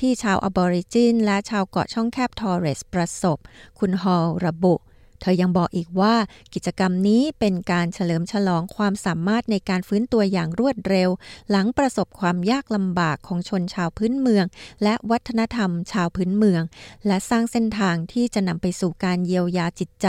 [0.00, 3.38] ที่ชาวอบอริจิน และชาวเกาะช่องแคบทอร์เรสประสบ
[3.78, 4.74] คุณฮอลระบุ
[5.20, 6.14] เธอยังบอกอีกว่า
[6.54, 11.10] กิจกรรมนี้เป็นการเฉลิมฉลองความสามารถในการฟื้นตัวอย่างรวดเร็ว
[11.50, 14.44] หลังประสบความยากลำบากของชนชาวพื้นเมือง
[14.82, 16.62] และวัฒนธรรมชาวพื้นเมือง
[17.06, 20.06] และสร้างเส้นทางที่จะนำไปสู่การเยียวยาจิตใจ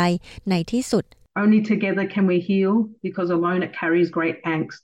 [0.49, 1.03] ในที่สุด
[1.43, 2.73] Only together can we heal
[3.07, 4.83] because alone it carries great angst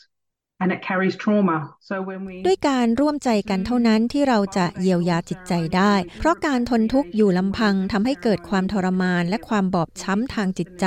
[0.61, 1.57] and it carries trauma.
[1.89, 10.85] So when we ด้วยการร่วมใจกันเท่านั้นที่เราจะเยียวยาจิตใจได้ เพราะการทนทุกข์อยู่ลำพังทำให้เกิดความทรมานและความบอบช้ำทางจิตใจ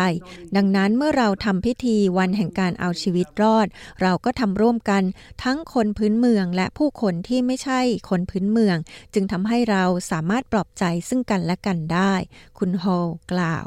[0.57, 3.67] ดังนั้นเมื่อเราทำพิธีวันแห่งการเอาชีวิตรอด
[4.03, 5.03] เราก็ทำร่วมกัน
[5.45, 7.81] ทั้งคนพื้นเมืองและผู้คนที่ไม่ใช่
[8.11, 8.77] คนพื้นเมือง
[9.15, 12.15] จึงทำให้เราสามารถปลอบใจซึ่งกันและกันได้
[12.59, 12.85] คุณโฮ
[13.33, 13.59] กล่า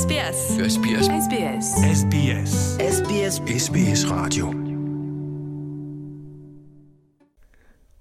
[0.00, 0.38] SBS
[0.74, 1.66] SBS SBS
[2.00, 2.52] SBS
[2.96, 3.34] SBS
[3.64, 4.46] SBS Radio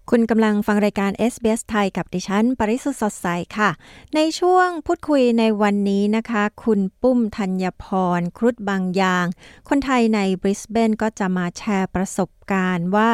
[0.09, 3.69] คุณกำลังฟังรายการ SBS ไทยกับดิฉัน ปริสุทธ์สดใสค่ะ
[4.15, 7.85] ในช่วงพูดคุยในวันนี้นะคะ คุณปุ้มธัญพ
[8.19, 9.25] ร ครุฑบางยาง
[9.69, 13.11] คนไทยในบริสเบนก็จะมาแชร์ประสบ การว่า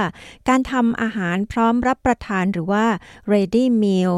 [0.50, 2.86] การทำอาหารพร้อมรับประทานหรือว่า
[3.32, 4.14] ready meal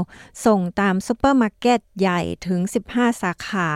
[0.46, 2.60] ส่งตามซูเปอร์มาร์เก็ตใหญ่ถึง
[2.92, 3.70] 15 สาขา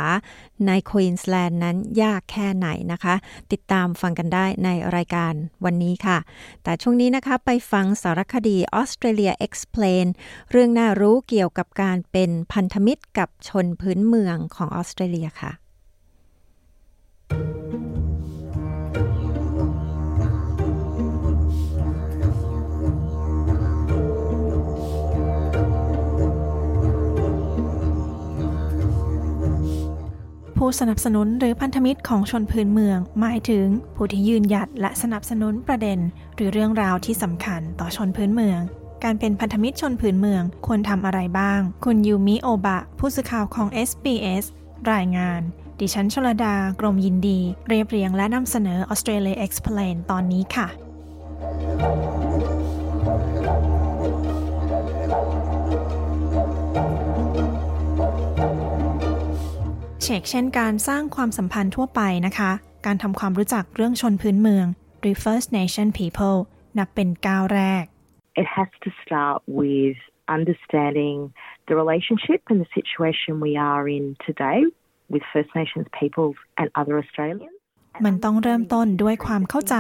[0.68, 3.16] ในควีนสแลนด์นั้นยากแค่ไหนนะคะ
[3.52, 5.34] ติดตามฟังกันได้ในรายการ
[5.66, 6.18] วันนี้ค่ะ
[6.64, 10.08] แต่ช่วงนี้นะคะไปฟังสารคดี Australia Explained
[10.52, 15.52] เรื่องน่ารู้เกี่ยวกับการเป็นพันธมิตรกับชนพื้นเมืองของออสเตรเลียค่ะ
[30.66, 36.00] ผู้สนับสนุนหรือพันธมิตรของชนพื้นเมือง หมายถึงผู้ที่ยืนหยัดและสนับสนุนประเด็น
[36.36, 38.60] หรือเรื่องราวที่สำคัญต่อชนพื้นเมือง
[39.04, 44.46] การเป็นพันธมิตรชนพื้นเมืองควรทำอะไรบ้าง คุณยูมิโอบะ ผู้สื่อข่าวของ SBS
[44.94, 45.42] รายงาน
[45.80, 50.68] ดิฉันชลดา กรมยินดี เรียบเรียงและนำเสนอ Australia Explain ตอนนี้ค่ะ
[60.04, 62.52] เชกเช่นการสร้างความสัมพันธ์ทั่วไปนะคะ
[62.86, 64.68] การทำความรู้จักเรื่องชนพื้นเมือง
[65.00, 66.38] หรือ First Nation People
[66.78, 67.84] นับเป็นก้าวแรก
[68.42, 69.98] It has to start with
[70.38, 71.18] understanding
[71.68, 74.60] the relationship and the situation we are in today
[75.14, 77.61] with First Nations peoples and other Australians.
[78.06, 79.76] มันต้องเริ่มต้นด้วยความเข้าใจ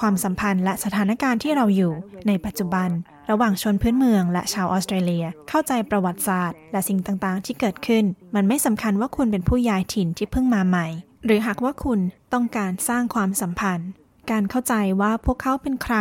[0.00, 1.92] ความสัมพันธ์และสถานการณ์ที่เราอยู่
[2.26, 2.88] ในปัจจุบัน
[3.30, 10.86] ระหว่างชนพื้นเมืองและชาวออสเตรเลีย เข้าใจประวัติศาสตร์ และสิ่งต่างๆ ที่เกิดขึ้น มันไม่สำคัญว่าคุณเป็นผู้ย้ายถิ่นที่เพิ่งมาใหม่
[11.24, 12.00] หรือหากว่าคุณ
[12.32, 13.88] ต้องการสร้างความสัมพันธ์
[14.30, 15.96] การเข้าใจว่าพวกเขาเป็นใคร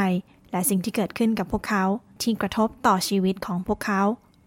[0.52, 1.84] และสิ่งที่เกิดขึ้นกับพวกเขา
[2.22, 4.02] ที่กระทบต่อชีวิตของพวกเขา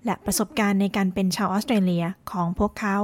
[0.04, 2.96] และประสบการณ์ในการเป็นชาวออสเตรเลียของพวกเขา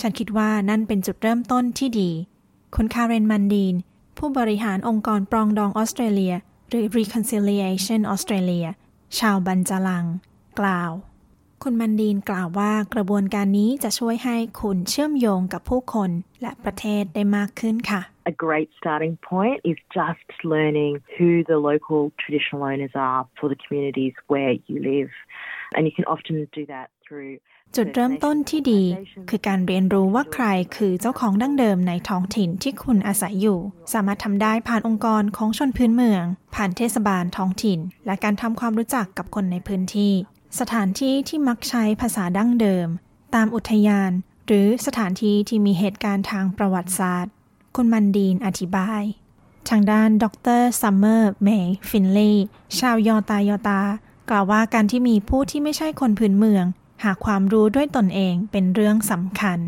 [0.00, 2.10] ฉันคิดว่านั่นเป็นจุดเริ่มต้นที่ดี
[2.78, 3.74] คุณคาเรนมันดีน
[4.18, 6.34] ผู้บริหารองค์กรปรองดองออสเตรเลีย
[6.68, 8.68] หรือ Reconciliation Australia
[9.18, 10.06] ชาวบันจลัง
[10.60, 10.92] กล่าว
[11.62, 16.10] คุณมันดีนกล่าวว่ากระบวนการนี้จะช่วยให้คุณเชื่อมโยงกับผู้คน
[16.42, 18.00] และประเทศได้มากขึ้นค่ะ
[18.32, 23.58] A great starting point is just learning who the local traditional owners are for the
[23.64, 25.12] communities where you live.
[25.74, 26.86] And you can often do that
[27.76, 28.82] จุดเริ่มต้นที่ดี
[29.28, 33.58] คือการเรียนรู้ว่าใครคือเจ้าของดั้งเดิมในท้องถิ่นที่คุณอาศัยอยู่
[33.92, 40.12] สามารถทำได้ผ่านองค์กรของชนพื้นเมือง ผ่านเทศบาลท้องถิ่น และการทำความรู้จักกับคนในพื้นที่
[40.60, 42.88] สถานที่ที่มักใช้ภาษาดั้งเดิม
[43.34, 44.10] ตามอุทยาน
[44.46, 47.32] หรือสถานที่ที่มีเหตุการณ์ทางประวัติศาสตร์
[47.76, 49.02] คุณมันดีนอธิบาย
[49.68, 50.24] ทางด้านด
[50.58, 52.46] รซัมเมอร์เมย์ฟินลีย์
[52.78, 53.80] ชาวยอตายอตา
[54.30, 56.64] กล่าวว่าการที่มีผู้ที่ไม่ใช่คนพื้นเมือง
[57.04, 59.60] หาความรู้ด้วยตนเองเป็นเรื่องสำคัญ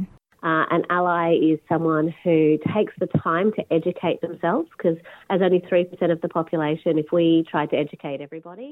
[0.53, 4.97] Uh, an ally is someone who takes the time to educate themselves because
[5.29, 8.71] as only 3% of the population, if we try to educate everybody,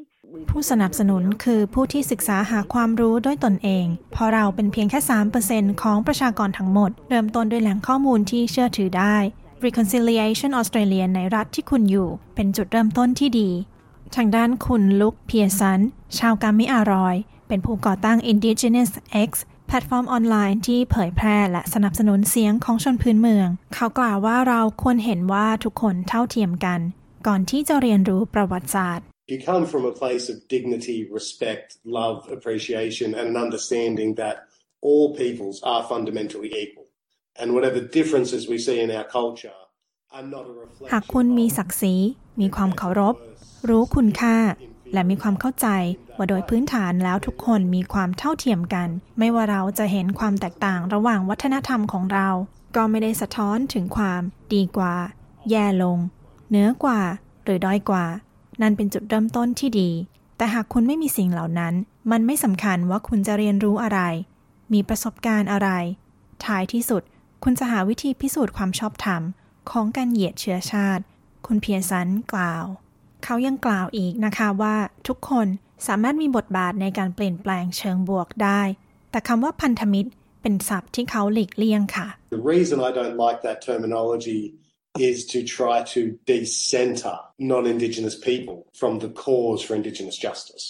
[0.50, 5.00] ผู้สนับสนุนคือผู้ที่ศึกษาหาความรู้ด้วยตนเองเพราะเราเป็นเพียงแค่
[5.40, 9.16] 3%ของประชากรทั้งหมด เริ่มต้นด้วยแหล่งข้อมูลที่เชื่อถือได้
[9.66, 13.50] Reconciliation Australia ในรัฐที่คุณอยู่ เป็นจุดเริ่มต้นที่ดี
[14.16, 15.80] ทางด้านคุณลุกเพียสัน
[16.18, 17.16] ชาวกามิลารอย
[17.54, 18.90] เป็นผู้ก่อตั้ง Indigenous
[19.28, 19.30] X
[19.66, 26.80] แพลตฟอร์มออนไลน์ที่เผยแพร่และสนับสนุนเสียงของชนพื้นเมือง เขากล่าวว่าเราควรเห็นว่าทุกคนเท่าเทียมกัน
[27.26, 31.66] ก่อนที่จะเรียนรู้ประวัติศาสตร์ You come from a place of dignity, respect,
[31.98, 34.36] love, appreciation, and an understanding that
[34.86, 36.88] all peoples are fundamentally equal.
[37.40, 39.60] And whatever differences we see in our culture
[40.16, 40.52] are not a
[40.92, 41.94] หาก reflection คุณมีศักดิ์ศรี
[42.40, 43.14] มีความเคารพ
[43.68, 44.36] รู้คุณค่า
[44.94, 45.68] และมีความเข้าใจ
[46.16, 52.28] ว่าโดยพื้นฐานแล้วทุกคนมีความเท่าเทียมกัน ไม่ว่าเราจะเห็นความแตกต่างระหว่างวัฒนธรรมของเรา
[52.76, 54.22] ก็ไม่ได้สะท้อนถึงความ
[54.54, 54.94] ดีกว่า
[55.50, 55.98] แย่ลง
[56.48, 57.00] เหนือกว่า
[57.44, 58.04] หรือด้อยกว่า
[58.62, 59.90] นั่นเป็นจุดเริ่มต้นที่ดี
[60.36, 61.74] แต่หากคุณไม่มีสิ่งเหล่านั้น
[62.10, 64.00] มันไม่สำคัญว่าคุณจะเรียนรู้อะไร
[64.72, 65.68] มีประสบการณ์อะไร
[66.44, 67.02] ท้ายที่สุด
[67.42, 69.22] คุณจะหาวิธีพิสูจน์ความชอบธรรม
[69.70, 71.02] ของการเหยียดเชื้อชาติ
[71.46, 72.64] คุณเพียสันกล่าว
[73.24, 74.76] เขายังกล่าวอีกนะคะว่า
[75.08, 75.46] ทุกคน
[75.86, 78.62] สามารถมีบทบาทในการเปลี่ยนแปลงเชิงบวกได้
[79.10, 80.10] แต่คำว่าพันธมิตร
[80.42, 84.42] เป็นศัพท์ที่เขาหลีกเลี่ยงค่ะ The reason I don't like that terminology
[85.10, 86.00] is to try to
[86.34, 87.16] decenter
[87.52, 90.64] non-Indigenous people from the cause for Indigenous justice.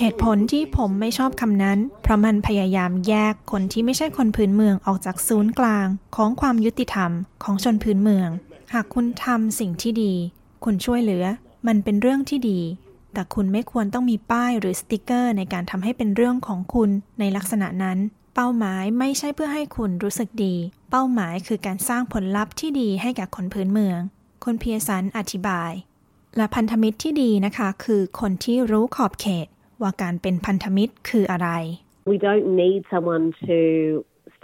[0.00, 7.10] เหตุผลที่ผมไม่ชอบคำนั้น เพราะมันพยายามแยกคนที่ไม่ใช่คนพื้นเมืองออกจากศูนย์กลางของความยุติธรรม
[7.44, 8.28] ของชนพื้นเมือง
[8.72, 10.14] หากคุณทำสิ่งที่ดี
[10.64, 11.24] คุณช่วยเหลือ
[11.66, 12.60] มันเป็นเรื่องที่ดี
[13.12, 17.98] แต่คุณไม่ควรต้องมีป้ายหรือสติกเกอร์ ในการทำให้เป็นเรื่องของคุณในลักษณะนั้น
[18.34, 20.54] เป้าหมายไม่ใช่เพื่อให้คุณรู้สึกดี
[20.90, 24.00] เป้าหมายคือการสร้างผลลัพธ์ที่ดีให้กับคนพื้นเมือง
[24.44, 25.72] คุณเพียสันอธิบาย
[26.36, 29.46] และพันธมิตรที่ดีนะคะ คือคนที่รู้ขอบเขต
[29.82, 31.48] ว่าการเป็นพันธมิตรคืออะไร
[32.10, 33.58] We don't need someone to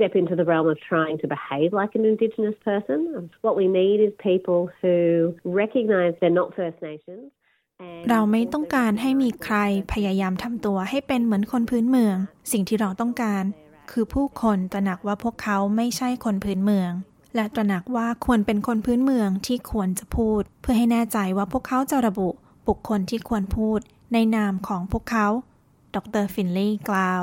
[0.01, 3.31] step into the realm of trying to behave like an Indigenous person.
[3.47, 4.97] What we need is people who
[5.63, 7.25] recognise they're not First Nations.
[8.11, 9.57] เราไม่ต้องการให้มีใคร
[9.93, 12.17] พยายามทำตัวให้เป็นเหมือนคนพื้นเมือง
[12.53, 13.45] สิ่งที่เราต้องการ
[13.91, 16.93] คือผู้คนตระหนักว่าพวกเขาไม่ใช่คนพื้นเมือง
[17.35, 22.29] และตระหนักว่าควรเป็นคนพื้นเมืองที่ควรจะพูด เพื่อให้แน่ใจว่าพวกเขาจะระบุ
[22.69, 23.81] บุคคลที่ควรพูด
[24.13, 25.29] ในนามของพวกเขา
[25.95, 27.23] ดรฟินลีย์กล่าว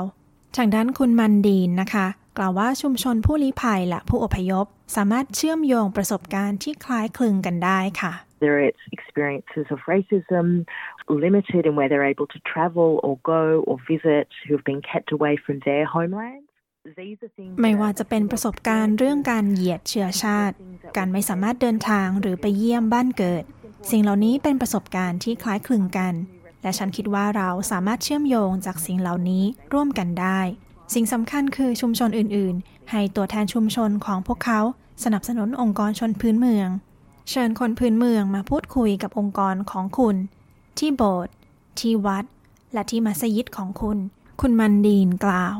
[0.56, 2.06] ทางด้านคุณมันดีนนะคะ
[2.38, 8.12] กล่าวว่าชุมชนผู้ลี้ภัยและผู้อพยพ สามารถเชื่อมโยงประสบการณ์ที่คล้ายคลึงกันได้ค่ะ
[8.44, 10.46] There are experiences of racism,
[11.26, 15.08] limited in where they're able to travel or go or visit, who have been kept
[15.16, 16.46] away from their homelands.
[17.62, 20.56] ไม่ว่าจะเป็นประสบการณ์เรื่องการเหยียดเชื้อชาติ
[20.96, 23.44] การไม่สามารถเดินทางหรือไปเยี่ยมบ้านเกิด
[23.90, 26.14] สิ่งเหล่านี้เป็นประสบการณ์ที่คล้ายคลึงกัน
[26.62, 30.40] และฉันคิดว่าเราสามารถเชื่อมโยงจากสิ่งเหล่านี้ร่วมกันได้
[30.94, 34.60] สิ่งสำคัญคือชุมชนอื่น ๆ ให้ตัวแทนชุมชนของพวกเขา
[35.04, 36.68] สนับสนุนองค์กรชนพื้นเมือง
[37.30, 40.16] เชิญคนพื้นเมืองมาพูดคุยกับองค์กรของคุณ
[40.78, 41.34] ที่โบสถ์
[41.80, 42.24] ที่วัด
[42.72, 43.98] และที่มัสยิดของคุณ
[44.40, 45.56] คุณมันดีนกล่าว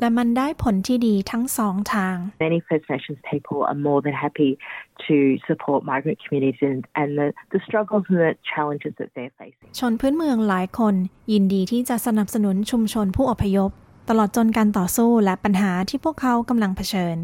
[0.00, 4.50] และมันได้ผลที่ดีทั้งสองทาง Many First Nations people are more than happy
[5.06, 5.16] to
[5.48, 9.70] support migrant communities and, and the, the struggles and the challenges that they're facing.
[9.80, 10.94] ชนพื้นเมืองหลายคน
[11.32, 13.70] ยินดีที่จะสนับสนุนชุมชนผู้อพยพ
[14.08, 17.16] ตลอดจนการต่อสู้และปัญหาที่พวกเขากำลังเผชิญ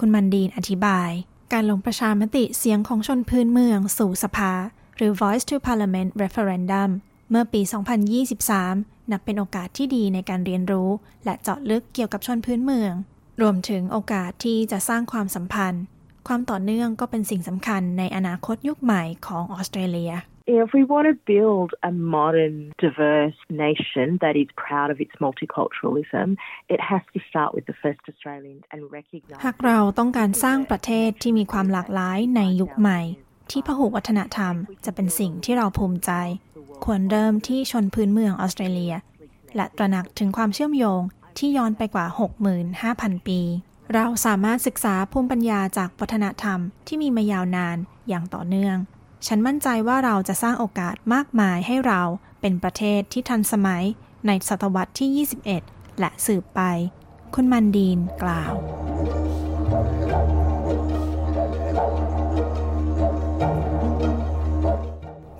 [0.00, 1.10] คุณมันดีนอธิบาย
[1.52, 4.52] การลงประชามติเสียงของชนพื้นเมืองสู่สภา
[4.96, 6.90] หรือ Voice to Parliament Referendum
[7.30, 7.60] เมื่อปี
[8.36, 10.90] 2023 นับเป็นโอกาสที่ดีในการเรียนรู้
[11.24, 12.92] และเจาะลึกเกี่ยวกับชนพื้นเมือง
[13.40, 15.82] รวมถึงโอกาสที่จะสร้างความสัมพันธ์
[16.28, 20.12] ความต่อเนื่องก็เป็นสิ่งสำคัญในอนาคตยุคใหม่ของออสเตรเลีย
[20.48, 26.36] If we want to build a modern, diverse nation that is proud of its multiculturalism,
[26.68, 29.40] it has to start with the first Australians and recognise.
[29.44, 33.00] หากเราต้องการสร้างประเทศที่มีความหลากหลายในยุคใหม่
[33.50, 34.54] ที่พหุวัฒนธรรม
[34.84, 36.10] จะเป็นสิ่งที่เราภูมิใจ
[36.84, 38.94] ควรเริ่มที่ชนพื้นเมืองออสเตรเลีย
[39.56, 41.00] และตระหนักถึงความเชื่อมโยง
[41.38, 42.06] ที่ย้อนไปกว่า
[42.66, 43.40] 65,000 ปี
[43.94, 47.76] เราสามารถศึกษาภูมิปัญญาจากวัฒนธรรมที่มีมายาวนาน
[48.08, 48.78] อย่างต่อเนื่อง
[49.26, 52.02] ฉันมั่นใจว่าเราจะสร้างโอกาสมากมายให้เรา
[52.40, 53.84] เป็นประเทศที่ทันสมัย
[54.26, 56.60] ในศตวรรษที่ 21 และสืบไป
[57.34, 58.52] คุณมันดีนกล่าว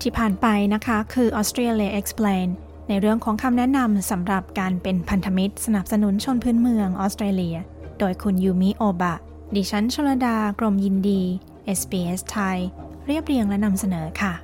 [0.01, 2.49] ที่ผ่านไปนะคะคือ Australia Explain
[2.89, 7.57] ในเรื่องของคำแนะนำสำหรับการเป็นพันธมิตรสนับสนุนชนพื้นเมืองออสเตรเลีย
[7.99, 9.15] โดยคุณยูมิโอบะ
[9.57, 11.23] ดิฉันชลดา กรมยินดี
[11.79, 12.59] SBS ไทย
[13.07, 14.35] เรียบเรียงและนำเสนอค่ะ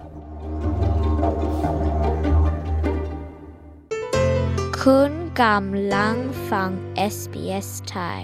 [4.82, 6.16] คุณกำลัง
[6.50, 6.70] ฟัง
[7.14, 8.22] SBS Thai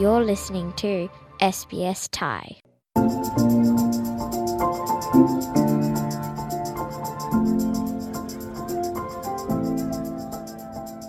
[0.00, 0.92] You're listening to
[1.56, 2.44] SBS Thai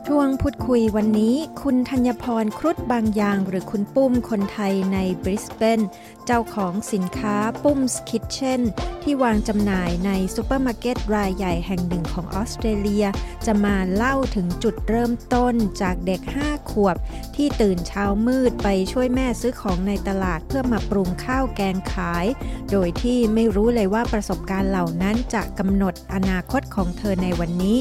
[0.07, 5.79] ช่วงพูดคุยวันนี้ คุณธัญพรครุฑบางยาง หรือคุณปุ้มคนไทยในบริสเบน
[6.25, 8.61] เจ้าของสินค้า Pum's Kitchen
[9.03, 13.05] ที่วางจำหน่ายในซูเปอร์มาร์เก็ตรายใหญ่แห่งหนึ่งของออสเตรเลีย
[13.45, 16.95] จะมาเล่าถึงจุดเริ่มต้นจากเด็ก 5 ขวบ
[17.35, 22.25] ที่ตื่นเช้ามืดไปช่วยแม่ซื้อของในตลาดเพื่อมาปรุงข้าวแกงขาย
[22.71, 27.77] โดยที่ไม่รู้เลยว่าประสบการณ์เหล่านั้นจะกำหนดอนาคตของเธอในวันนี้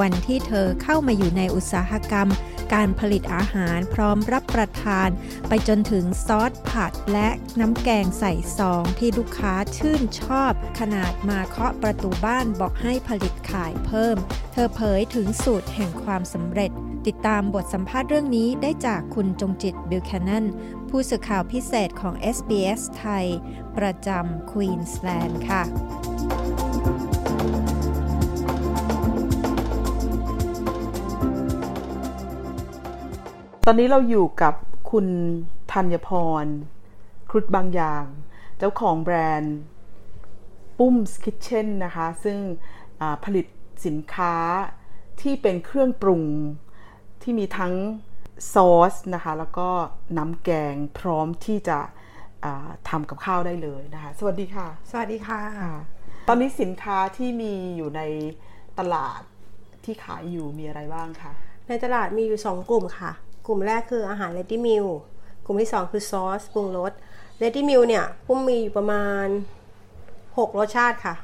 [0.00, 2.30] วันที่เธอเข้ามาอยู่ในอุตสาหกรรม
[2.74, 5.08] การผลิตอาหารพร้อมรับประทาน
[5.48, 7.28] ไปจนถึงซอสผัดและ
[7.60, 14.16] น้ำแกงใส่ซองที่ลูกค้าชื่นชอบ ขนาดมาเคาะประตูบ้านบอกให้ผลิตขายเพิ่ม
[14.52, 16.70] เธอเผยถึงสูตรแห่งความสำเร็จ
[17.06, 20.46] ติดตามบทสัมภาษณ์เรื่องนี้ได้จากคุณจงจิตบิลแคนนัน
[20.88, 23.26] ผู้สื่อข่าวพิเศษของ SBS ไทย
[23.76, 25.62] ประจำควีนสแลนด์ค่ะ
[33.66, 34.54] ตอนนี้เราอยู่กับ
[34.90, 35.06] คุณ
[35.72, 36.10] ธัญพ
[36.44, 36.46] ร
[37.32, 38.04] ครุฑบางอย่าง
[38.58, 39.56] เจ้าของแบรนด์
[40.78, 42.38] ปุ้มสคิทเช่นนะคะ ซึ่ง
[43.24, 43.46] ผลิต
[43.86, 44.34] สินค้า
[45.20, 46.22] ที่เป็นเครื่องปรุง
[47.22, 47.74] ที่มีทั้ง
[48.52, 49.68] ซอสนะคะ แล้วก็
[50.18, 51.78] น้ำแกงพร้อมที่จะ
[52.88, 55.40] ทำกับข้าวได้เลยนะคะ สวัสดีค่ะ สวัสดีค่ะ
[56.28, 58.02] ตอนนี้สินค้าที่มีอยู่ใน
[58.78, 59.20] ตลาด
[59.84, 61.32] ที่ขายอยู่มีอะไรบ้างคะ
[61.68, 63.12] ในตลาดมีอยู่ 2 กลุ่มค่ะ
[63.46, 64.88] กลุ่มแรกคืออาหาร ready meal
[65.44, 66.92] กลุ่มที่ 2 คือซอสปรุงรส
[67.42, 69.26] ready meal เนี่ยปุ้มมีอยู่ประมาณ
[69.92, 71.14] 6 รสชาติค่ะ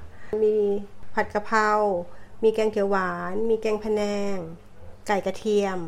[0.44, 0.54] มี
[1.14, 1.68] ผัดกะเพรา
[2.42, 4.02] มีแกงเขียวหวาน มีแกงพะแน
[4.34, 4.36] ง
[5.06, 5.78] ไก่กระเทียม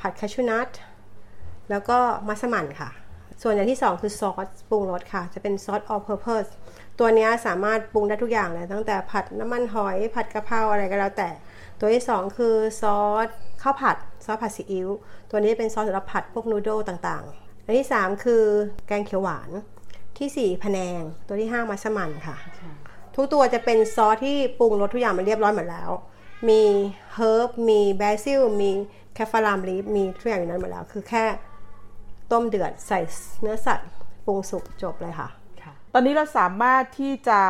[0.00, 0.68] ผัดคาชูนัท
[1.70, 2.90] แล้วก็มัสมั่นค่ะ
[3.42, 6.50] ส่วนอย่างที่ 2 คือซอสปรุงรสค่ะ จะเป็นซอส all purpose
[6.98, 11.30] ตัวนี้สามารถปรุงได้ทุกอย่างเลย ตั้งแต่ผัดน้ำมันหอย ผัดกะเพราอะไรก็แล้วแต่
[11.78, 13.28] ตัวที่ 2 คือซอส
[13.62, 14.88] ข้าวผัด ซอสผัดซีอิ๊ว
[15.30, 17.39] ตัวนี้เป็นซอสสำหรับผัดพวกนูโดต่างๆ
[17.70, 18.44] อันที่ 3 คือ
[18.86, 19.50] แกงเขียวหวาน
[20.18, 22.36] ที่4พะแนง ตัวที่ 5 มัสมั่นค่ะ
[23.14, 25.90] ทุกตัวจะเป็นซอสที่ปรุงรสทุกอย่างมันเรียบร้อยหมดแล้ว
[26.48, 26.62] มี
[27.14, 28.70] เฮิร์บมีแบซิล มี
[29.14, 31.24] แคฟารามลีฟมีทุกอย่างอยู่นั้นหมดแล้ว คือแค่
[32.32, 33.00] ต้มเดือดใส่
[33.40, 33.90] เนื้อสัตว์
[34.26, 35.28] ปรุงสุกจบเลยค่ะ
[35.92, 37.40] ตอนนี้เราสามารถที่จะ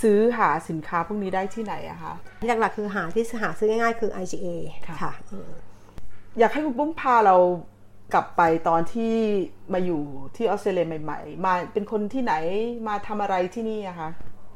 [0.00, 2.14] ซื้อหาสินค้าพวกนี้ได้ที่ไหนอะคะ
[2.60, 4.46] หลักๆคือหาที่หาซื้อง่ายๆคือ IGA
[5.02, 5.12] ค่ะ
[6.38, 7.36] อยากให้คุณปุ้มพาเรา
[8.12, 9.14] กลับไปตอนที่
[9.72, 10.02] มาอยู่
[10.36, 12.34] ที่ออสเตรเลียใหม่ ๆ มาเป็นคนที่ไหน
[12.88, 14.10] มาทำอะไรที่นี่อะคะ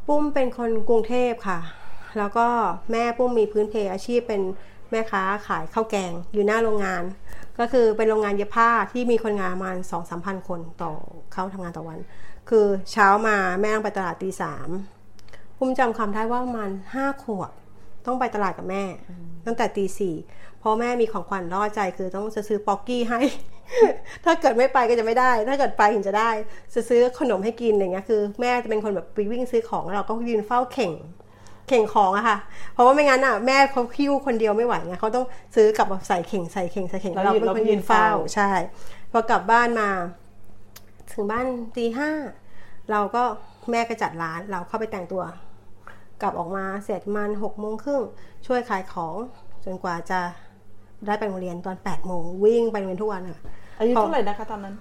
[0.06, 1.60] ปุ้มเป็นคนกรุงเทพค่ะ
[2.18, 2.46] แล้วก็
[2.92, 4.42] แม่ปุ้มมีพื้นเพอาชีพเป็น
[4.90, 7.02] แม่ค้าขายข้าวแกงอยู่หน้าโรงงาน
[7.58, 10.92] ก็คือเป็นโรงงานเย็บผ้าที่มีคนงานประมาณสองสามพันคนต่อ
[11.32, 11.98] เข้าทำงานต่อวัน
[12.48, 14.68] คือเช้ามาแม่ต้องไปตลาดตีสาม
[15.58, 17.50] ปุ้มจำคำได้ว่าประมาณห้าขวบ
[18.08, 18.84] ต้องไปตลาดกับแม่
[19.46, 20.14] ตั้งแต่ตีสี่
[20.60, 23.20] เพราะแม่มีของขวัญล่อใจคือต้องจะซื้อป๊อกกี้ให้
[24.24, 26.30] ถ้าเกิดไม่ไปก็จะไม่ได้ ถ้าเกิดไปถึงจะได้
[26.74, 30.92] จะซื้อขนมให้กินอย่างเงี้ยคือแม่จะเป็นคนแบบไปวิ่งซื้อของเราก็ยืนเฝ้าเข่ง
[31.68, 32.38] เข่งของอะค่ะ
[32.72, 35.24] เพราะว่าไม่งั้นอะแม่เขาคิ้วคนเดียวไม่ไหวไงเขาต้อง
[35.56, 38.50] ซื้อกลับมาใส่เข่งใส่เข่งใส่เข่งแล้วเราเป็นคนยืนเฝ้าใช่
[39.12, 39.88] พอกลับบ้านมา
[41.12, 42.10] ถึงบ้านตีห้า
[42.90, 43.22] เราก็
[43.70, 45.22] แม่ก็จัดร้านเราเข้าไปแต่งตัว
[46.22, 48.02] กลับออกมาเสร็จมันหกโมงครึ่ง
[48.46, 49.14] ช่วยขายของ
[49.64, 50.20] จนกว่าจะ
[51.06, 53.38] ได้ไปโรงเรียนตอน8ปดโมงวิ่งไปโรงเรียนทุกวันอะ
[53.78, 54.74] อายุเท่าไหร่นะคะตอนนั้น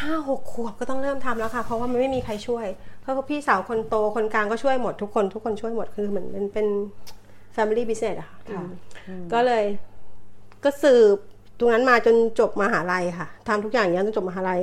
[0.00, 2.66] ห้าหกขวบก็ต้องเริ่มทำแล้วค่ะ เพราะว่ามันไม่มีใครช่วย
[3.00, 6.66] เพราะพี่สาวคนโตคนกลางก็ช่วยหมดทุกคนทุกคนช่วยหมดคือเหมือนเป็นเป็น
[7.54, 8.38] family business อะค่ะ
[9.32, 9.64] ก็เลย
[10.64, 11.16] ก็สืบ
[11.58, 14.60] ตรงนั้นมาจนจบมหาลัยค่ะทำทุกอย่างอย่างนี้จนจบมหาลัย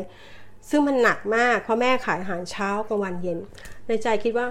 [0.70, 3.38] ซึ่งมันหนักมากเพราะแม่ขายอาหารเช้ากลางวันเย็น
[3.88, 4.46] ในใจคิดว่า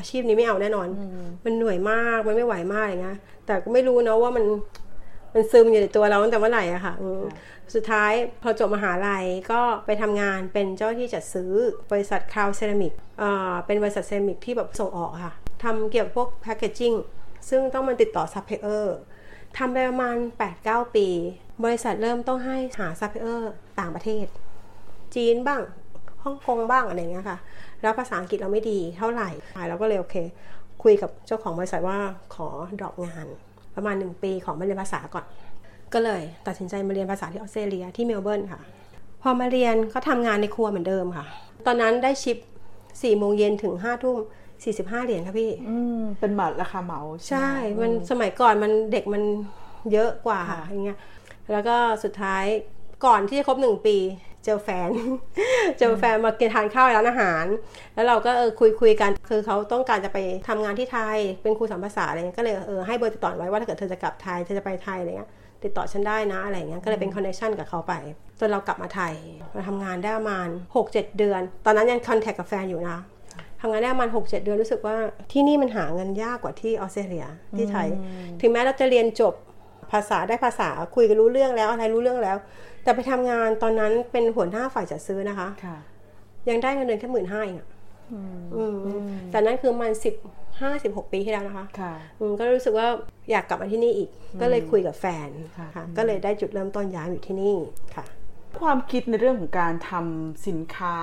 [0.00, 0.88] อาชีพนี้ไม่เอาแน่นอน
[1.44, 4.44] มันเหนื่อยมากมันไม่ไหวมากอย่างเงี้ยแต่ก็ไม่รู้นะว่ามัน
[5.34, 6.94] มันซึมอยู่ในตัวเราตั้งแต่เมื่อไหร่อะค่ะ
[7.74, 11.52] สุดท้ายพอจบมหาลัยก็ไปทำงานเป็นเจ้าที่จัดซื้อ
[11.90, 12.92] บริษัทคาวเซรามิก
[13.66, 16.92] เป็นบริษัทเซรามิกที่แบบส่งออกค่ะทำเกี่ยวกับพวก packaging
[17.48, 18.96] ซึ่งต้องมันติดต่อซัพพลายเออร์
[19.56, 20.16] ทำไปประมาณ
[20.56, 21.06] 8-9 ปี
[21.64, 24.26] บริษัทเริ่มต้องให้หาซัพพลายเออร์ต่างประเทศ
[25.14, 25.62] จีนบ้าง
[26.24, 27.38] ฮ่องกงบ้างอะไรเงี้ยค่ะ
[27.82, 29.30] แล้วภาษาอังกฤษเราไม่ดีเท่าไหร่
[29.68, 30.16] เราก็เลยโอเค
[30.82, 31.98] คุยกับเจ้าของบริษัทว่า
[32.34, 32.48] ขอ
[32.80, 33.26] drop งาน
[33.76, 35.24] ประมาณหนึ่งปีขอมาเรียนภาษาก่อน
[35.94, 38.60] ก็เลยตัดสินใจมาเรียนภาษาที่ออสเตรเลียที่เมลเบิร์นค่ะ
[39.22, 41.26] พอมาเรียนก็ทำงานในครัวเหมือนเดิมค่ะ
[41.66, 42.38] ตอนนั้นได้ชิป
[42.78, 44.18] 4โมงเย็นถึง5ทุ่ม
[44.60, 47.48] 45เหรียญค่ะพี่อืมเป็นหมัดราคาเหมาใช่
[47.80, 49.22] มันสมัยก่อนมันเด็กมัน
[49.92, 50.98] เยอะกว่าอย่างเงี้ย
[51.52, 52.44] แล้วก็สุดท้าย
[53.06, 53.96] ก่อนที่จะครบหนึ่งปี
[54.44, 54.88] เจอแฟน
[55.78, 57.44] เจอแฟนมากินทานข้าวร้านอาหาร
[57.94, 65.30] แล้วเราก็เออคุยคุยกัน คือเขาต้องการจะไปทำงานที่ไทย เป็นครูสอนภาษาอะไรเงี้ย ก็เลยเออให้เบอร์ติดต่อไว้ว่าถ้าเกิดเธอจะกลับไทย เธอจะไปไทยอะไรเงี้ย
[65.64, 67.94] ติดต่อฉันได้นะอะไรเงี้ย ก็เลยเป็นคอนเนคชันกับเขาไป
[68.38, 69.14] จนเรากลับมาไทย
[69.54, 70.48] มาทำงานได้ประมาณ
[70.82, 72.98] 6-7 เดือน ตอนนั้นยังคอนแทคกับแฟนอยู่นะ
[73.60, 74.94] ทำงานได้ประมาณหกเจ็ดเดือนรู้สึกว่า
[75.32, 77.26] ที่นี่มันหาเงินยากกว่าที่ออสเตรเลีย
[77.56, 77.88] ที่ไทย
[78.40, 79.34] ถึงแม้เราจะเรียนจบ
[79.92, 82.36] ภาษาได้ภาษาคุยกันรู้เรื่องแล้วอะไรรู้เรื่องแล้ว
[82.82, 85.48] แต่ไปทำงานตอนนั้นเป็นหัวหน้าฝ่ายจัดซื้อนะคะ
[86.48, 87.68] ยังได้เงินเดือนแค่หมื่นห้าเองอะ
[89.30, 90.14] แต่นั้นคือมันสิบ
[90.60, 91.66] ห้าสิบหกปีที่แล้วนะคะ
[92.40, 92.86] ก็รู้สึกว่า
[93.30, 97.56] อยากกลับมาที่นี่อีก ก็เลยคุยกับแฟนค่ะ ก็เลยได้จุดเริ่มต้นย้ายอยู่ที่นี่
[97.94, 98.04] ค่ะ
[98.60, 100.96] ความคิดในเรื่องของการทำสินค้า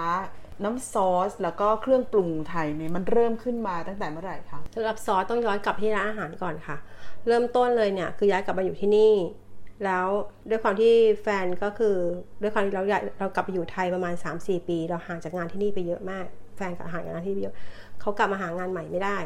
[0.63, 6.77] น้ำซอส แล้วก็เครื่องปรุงไทยเนี่ยมันเริ่มขึ้นมาตั้งแต่เมื่อไหร่คะสำหรับซอสต้องย้อนกลับที่ร้านอาหารก่อนค่ะ
[7.27, 9.13] เริ่มต้นเลยเนี่ยคือย้ายกลับมาอยู่ที่นี่
[9.85, 10.07] แล้ว
[10.49, 11.95] ด้วยความที่แฟนก็คือ
[12.41, 12.83] ด้วยความที่เรา
[13.19, 16.25] เรากลับไปอยู่ไทยประมาณ 3-4 ปี เราห่างจากงานที่นี่ไปเยอะมาก
[16.57, 17.55] แฟนกับห่างจากงานที่นี่เยอะ
[18.01, 19.17] เขากลับมาหางานใหม่ไม่ได้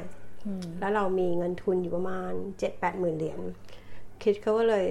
[0.79, 2.31] แล้วเรามีเงินทุนอยู่ประมาณ
[2.61, 3.39] 7-8หมื่นเหรียญ
[4.23, 4.85] คริสเขาก็เลย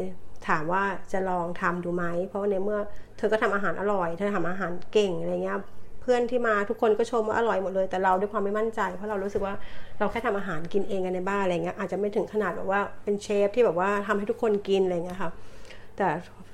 [0.49, 2.81] ถามว่าจะลองทำดูไหมเพราะว่าในเมื่อ
[3.17, 9.55] เธอก็ทำอาหารอร่อย เธอทำอาหารเก่งอะไรเงี้ยเพื่อนที่มาทุกคนก็ชมว่าอร่อยหมดเลย แต่เราด้วยความไม่มั่นใจ เพราะเรารู้สึกว่า
[9.99, 15.31] เราแค่ทำอาหารกินเองกันในบ้านอะไรเงี้ยอาจจะไม่ถึงขนาดแบบว่าเป็นเชฟที่แบบว่าทำให้ทุกคนกินอะไรเงี้ยค่ะ
[15.97, 16.07] แต่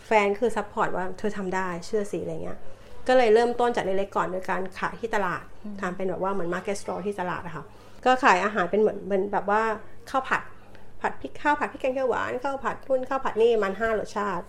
[0.06, 2.58] แฟนคือ support ว่าเธอทำได้เชื่อสิอะไรเงี้ย
[3.08, 5.42] ก็เลยเริ่มต้นจากเล็กๆก่อนโดยการขายที่ตลาด
[5.80, 7.64] ทำเป็นแบบว่าเหมือน market stall ที่ตลาดอะค่ะ
[8.04, 9.62] ก็ขายอาหารเป็นเหมือนเป็นแบบว่า
[10.10, 10.42] ข้าวผัด
[11.00, 14.44] ผัดพริกข้าวผัดพริกแกงเขียวหวานข้าวผัดนู่นข้าวผัดนี่มันห้ารสชาติ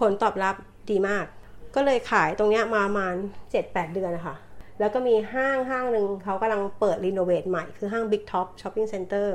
[0.00, 0.54] ผลตอบรับ
[0.90, 1.26] ดีมาก
[1.74, 3.14] ก็เลยขายตรงเนี้ยมาประมาณ
[3.52, 4.36] 7-8 เดือนนะคะ
[4.80, 9.28] แล้วก็มีห้างห้างหนึ่งเขากำลังเปิด renovate ใหม่คือห้าง Big Top Shopping Center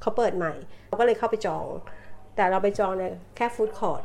[0.00, 0.52] เขาเปิดใหม่
[0.88, 1.66] เราก็เลยเข้าไปจอง
[2.36, 3.02] แต่เราไปจองใน
[3.36, 4.02] แค่ food court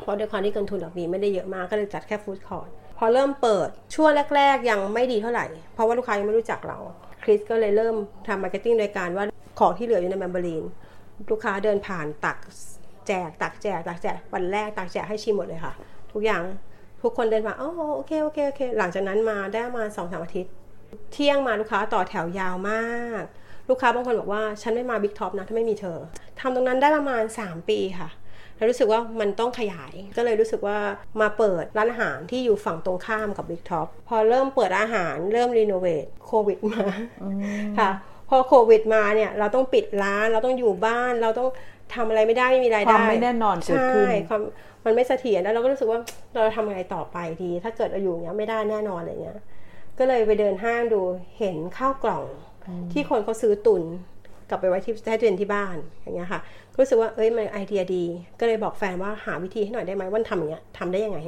[0.00, 6.78] เพราะด้วยความที่เงินทุนเรามีไม่ได้เยอะมากก็เลยจัดแค่ food courtพอเริ่มเปิดช่วงแรก ๆ ยังไม่ดีเท่าไหร่ เพราะว่าลูกค้ายังไม่รู้จักเรา
[7.22, 7.94] คริสก็เลยเริ่ม
[8.26, 9.24] ทำ marketing โดยการว่า
[9.58, 10.64] ของที่เหลืออยู่ในแมมเบอรีน
[11.30, 12.38] ลูกค้าเดินผ่านตัก
[13.06, 15.72] แจกตักแจกตักแจกวันแรกตักแจกให้ชิมหมดเลยค่ะ
[16.12, 16.42] ทุกอย่าง
[17.02, 20.52] ทุกคนเดินมาโอ้โอเคโอเคโอเค หลังจากนั้นมาได้มาสองสามอาทิตย์
[21.12, 22.86] เที่ยงมาลูกค้าต่อแถวยาวมา
[23.20, 23.22] ก
[23.68, 25.98] ลูกค้าบางคนบอกว่าฉันไม่มา Big Top นะถ้าไม่มีเธอ
[26.40, 28.10] ทำตรงนั้นได้ประมาณ 3 ปีค่ะ
[28.56, 30.78] แล้วรู้สึกว่ามันต้องขยายก็เลยรู้สึกว่า
[31.20, 36.84] มาเปิดร้านอาหารที่อยู่ฝั่งตรงข้ามกับ Big Top พอเริ่มเปิดอาหารเริ่ม renovate โควิดมา
[37.78, 37.90] ค่ะ
[38.28, 41.48] พอโควิดมาเนี่ยเราต้องปิดร้านเราต้องอยู่บ้านเราต้อง
[41.94, 44.42] ทำอะไรไม่ได้ไม่มีรายได้ความไม่แน่นอนเกิดขึ้นใช่ความ
[44.84, 46.00] มันไม่เสถียรแล้วเราก็รู้สึกว่า
[46.34, 49.38] เราทำไงต่อไปดี ถ้าเกิดเราอยู่อย่างเงี้ยไม่ได้แน่นอนอะไรเงี้ย
[49.98, 51.00] ก็เลยไปเดินห้างดู
[51.38, 52.24] เห็นข้าวกล่อง
[52.92, 53.82] ที่คนเขาซื้อตุน
[54.48, 56.40] กลับไปไว้ที่แท้เย็นที่บ้านอย่างเงี้ยค่ะ
[56.78, 58.04] รู้สึกว่าเอ้ยมันไอเดียดี
[58.40, 61.18] ก็เลยบอกแฟนว่าหาวิธีให้หน่อยได้ไหมว่าทำอย่างเงี้ยทำได้ยังไง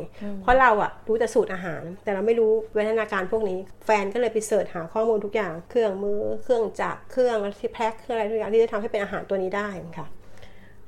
[0.42, 10.06] เพราะเราอะรู้แต่สูตรอาหาร แต่เราไม่รู้วิทยาการพวกนี้ แฟนก็เลยไปเสิร์ชหาข้อมูลทุกอย่าง เครื่องมือเครื่องจักรเครื่องที่แพ็คเครื่องอะไรทุกอย่างที่จะทำให้เป็นอาหารตัวนี้ได้ค่ะ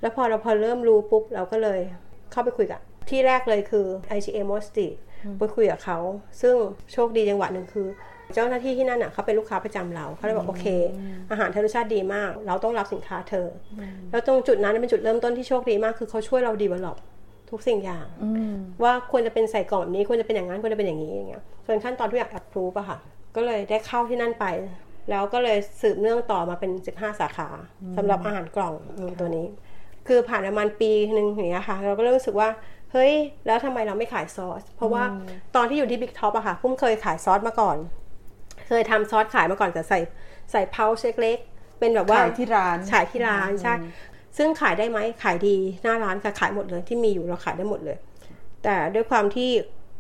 [0.00, 1.80] แล้วพอเราพอเริ่มรู้ปุ๊บเราก็เลย
[2.32, 2.80] เข้าไปคุยกับ
[3.10, 4.86] ที่แรกเลยคือ IGA m o s t i
[5.38, 5.98] ไปคุยกับเขา
[6.42, 6.54] ซึ่ง
[6.92, 7.86] โชคดีจังหวะหนึ่งคือ
[8.34, 10.66] เจ้าหน้าที่ที่นั่นอะเขาเป็นลูกค้าประจำเราเขาเลยบอกโอเค
[11.30, 13.46] อาหารเธอรสชาติดีมาก เราต้องรับสินค้าเธอ
[14.10, 16.98] แล้วตรงจุดนั้นเป็นจุดเริ่มต้นที่โชคดีมากคือเขาช่วยเราดีเวลลอป
[17.50, 18.06] ทุกสิ่งอย่าง
[18.82, 22.98] ว่าควรจะเป็นใส่กล่องแบบนี้ควรจะเป็นอย่างนั้นควรจะเป็นอย่างนี้อย่างเงี้ยส่วนขั้นตอนทุกอย่างแอปพรูฟอะค่ะ
[23.36, 24.46] ก็เลยได้เข้าที่นั่นไป
[25.10, 27.48] แล้วก็เลยสืบเนื่องต่อมาเป็น 15 สาขา
[27.96, 28.74] สำหรับอาหารกล่อง
[29.20, 29.46] ตัวนี้
[30.08, 32.48] คือผ่านประมาณปีหนึ่งอย่างเงี้ยค่ะ เราก็เริ่มรู้สึกว่า
[32.92, 33.12] เฮ้ย
[33.46, 35.04] แล้วทำไมเราไม่ขายซอส เพราะว่า
[35.56, 37.76] ตอนที่อยู่ที่ Big Top อะค่ะปุ้มเคยขายซอสมาก่อน
[38.68, 39.98] เคยทำซอสขายมาก่อนแต่ใส่
[40.50, 40.86] ใส่ pouch
[41.20, 43.74] เล็กๆเป็นแบบว่าขายที่ร้านขายที่ร้านใช่
[44.36, 47.96] ซึ่งขายได้ไหมขายดีหน้าร้านค่ะขายหมดเลยที่มีอยู่เราขายได้หมดเลย
[48.64, 49.50] แต่ด้วยความที่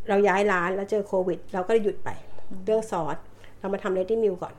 [0.08, 2.08] เราย้ายร้านแล้วเจอโควิด เราก็เลยหยุดไป
[2.64, 3.16] เรื่องซอส
[3.60, 4.54] เรามาทำ ready meal ก่อน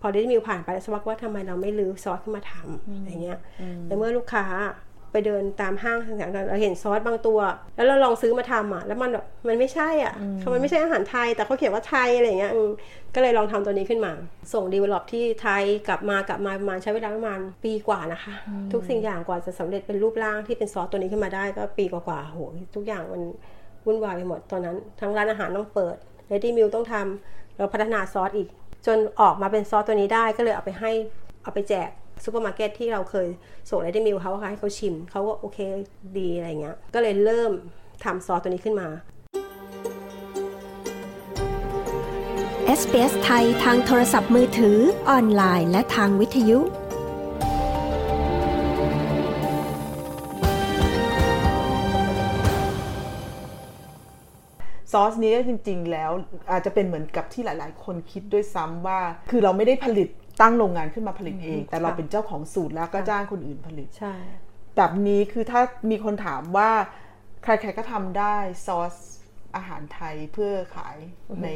[0.00, 3.38] พอ ready meal ผ่านไปแล้วสักพักว่าทำไมเราไม่รื้อซอสขึ้นมาทำอย่างเงี้ย
[3.84, 4.44] แต่เมื่อลูกค้า
[5.12, 7.38] ไปเดินตามห้างต่างๆเราเห็นซอสบางตัว
[7.76, 10.14] แล้วเราลองซื้อมาทำอะ แล้วมันแบบมันไม่ใช่อะ
[10.52, 12.52] มันไม่ใช่อาหารไทย แต่เขาเขียนว่าไทยอะไรเงี้ย
[13.14, 14.12] ก็เลยลองทำตัวนี้ขึ้นมา
[14.52, 18.34] ส่ง develop ที่ไทยกลับมากลับมาประมาณใช้เวลาประมาณปีกว่านะคะ
[18.72, 22.38] ทุกสิ่งอย่างกว่าจะสำเร็จเป็นรูปร่างที่เป็นซอสตัวนี้ขึ้นมาได้ก็ปีกว่าๆโห
[22.74, 23.22] ทุกอย่างมัน
[23.86, 25.96] วุ่นวายไปหมดตอนนั้น ทั้งร้านอาหารต้องเปิด
[26.28, 28.48] ready meal ต้องทำแล้วพัฒนาซอสอีก
[28.88, 30.92] จนออกมาเป็นซอสตัวนี้ได้ก็เลยเอาไปให้
[31.42, 31.88] เอาไปแจก
[32.24, 33.28] ซูเปอร์มาร์เก็ตที่เราเคย
[33.68, 35.58] ส่ง ready meal เขาค่ะให้เขาชิมเขาก็โอเค
[36.18, 37.52] ดีอะไรเงี้ยก็เลยเริ่ม
[38.04, 38.88] ทำซอสตัวนี้ขึ้นมา
[42.78, 44.78] SBS ไทยทางโทรศัพท์มือถือ
[45.08, 46.58] ออนไลน์ และทางวิทยุ
[54.92, 56.10] ซอสนี้จริง ๆ แล้ว
[56.50, 60.08] อาจจะเป็นเหมือนกับที่หลาย ๆ คนคิดด้วยซ้ำว่า คือเราไม่ได้ผลิต
[60.40, 64.14] ตั้งโรงงานขึ้นมาผลิตเอง แต่เราเป็นเจ้าของสูตรแล้วก็จ้างคนอื่นผลิตใช่
[64.76, 66.70] แบบนี้คือถ้ามีคนถามว่า
[67.44, 68.36] ใคร ๆ ก็ทำได้
[68.66, 68.94] ซอส
[69.56, 70.96] อาหารไทยเพื่อขาย
[71.42, 71.48] ใน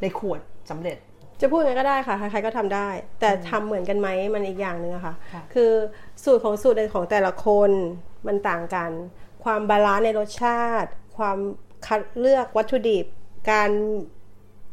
[0.00, 0.40] ในขวด
[0.70, 0.96] สำเร็จ
[1.40, 2.88] จะพูดยังไงก็ได้ค่ะ ใครๆก็ทำได้
[3.20, 5.14] แต่ทำเหมือนกันไหมมันอีกอย่างหนึ่งอะค่ะ
[5.54, 5.70] คือ
[6.24, 7.70] สูตรของสูตรของแต่ละคน
[8.26, 8.90] มันต่างกัน
[9.44, 11.38] ความ balance ในรสชาติ ความ
[11.86, 13.04] คัดเลือกวัตถุดิบ
[13.50, 13.70] การ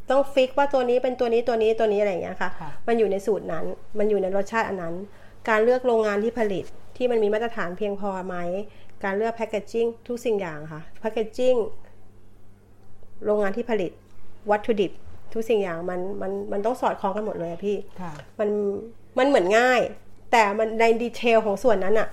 [0.09, 2.49] ต้อง fix ว่าตัวนี้เป็นตัวนี้ตัวนี้ตัวนี้อะไรอย่างเงี้ยค่ะ
[2.87, 3.65] มันอยู่ในสูตรนั้น
[3.97, 4.95] มันอยู่ในรสชาติอันนั้น
[5.49, 6.65] การเลือกโรงงานที่ผลิต
[6.97, 8.35] ที่มันมีมาตรฐานเพียงพอไหม
[9.03, 11.55] การเลือก packaging ทุกสิ่งอย่างค่ะ packaging
[13.25, 13.91] โรงงานที่ผลิต
[14.51, 14.91] วัตถุดิบ
[15.33, 17.77] ทุกสิ่งอย่างมันมันมันต้องสอดคล้องกันหมดเลยอะพี่
[18.39, 18.49] มัน
[19.17, 19.81] มันเหมือนง่าย
[20.31, 22.07] แต่มันใน detail ของส่วนนั้นอะ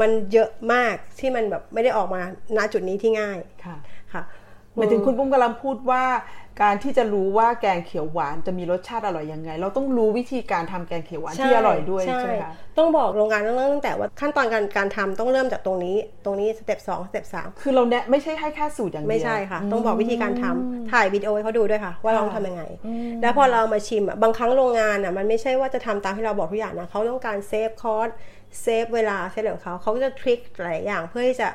[0.00, 2.20] มันเยอะมากที่มันแบบไม่ได้ออกมา
[2.56, 3.91] ณจุดนี้ที่ง่ายค่ะค่ะ
[4.76, 6.04] หมายถึงคุณปุ้มกำลังพูดว่า
[6.62, 22.62] การที่จะรู้ว่าแกงเขียวหวานจะมีรสชาติอร่อยยังไง เราต้องรู้วิธีการทำแกงเขียวหวานที่อร่อยด้วยใช่ไหมคะต้องบอกโรงงานต้องเริ่มตั้งแต่ว่าขั้นตอนการการทำต้องเริ่มจากตรงนี้ ตรงนี้ step สอง step สามคือเราแนะไม่ใช่ให้แค่สูตรอย่างเดียวไม่ใช่ค่ะ ต้องบอกวิธีการทำถ่ายวิดีโอให้เขาดูด้วยค่ะ ว่าเราทำยังไง
[23.22, 28.08] แล้วพอเรามาชิมอะบางครั้งโรงงานอะมันไม่ใช่ว่าจะทำตามที่เราบอกทุกอย่างนะเขาต้องการ save cost
[28.62, 31.48] save เวลาใช่เหรอเขาเขาก็จะ trick หลายอย่างเพื่อที่จะ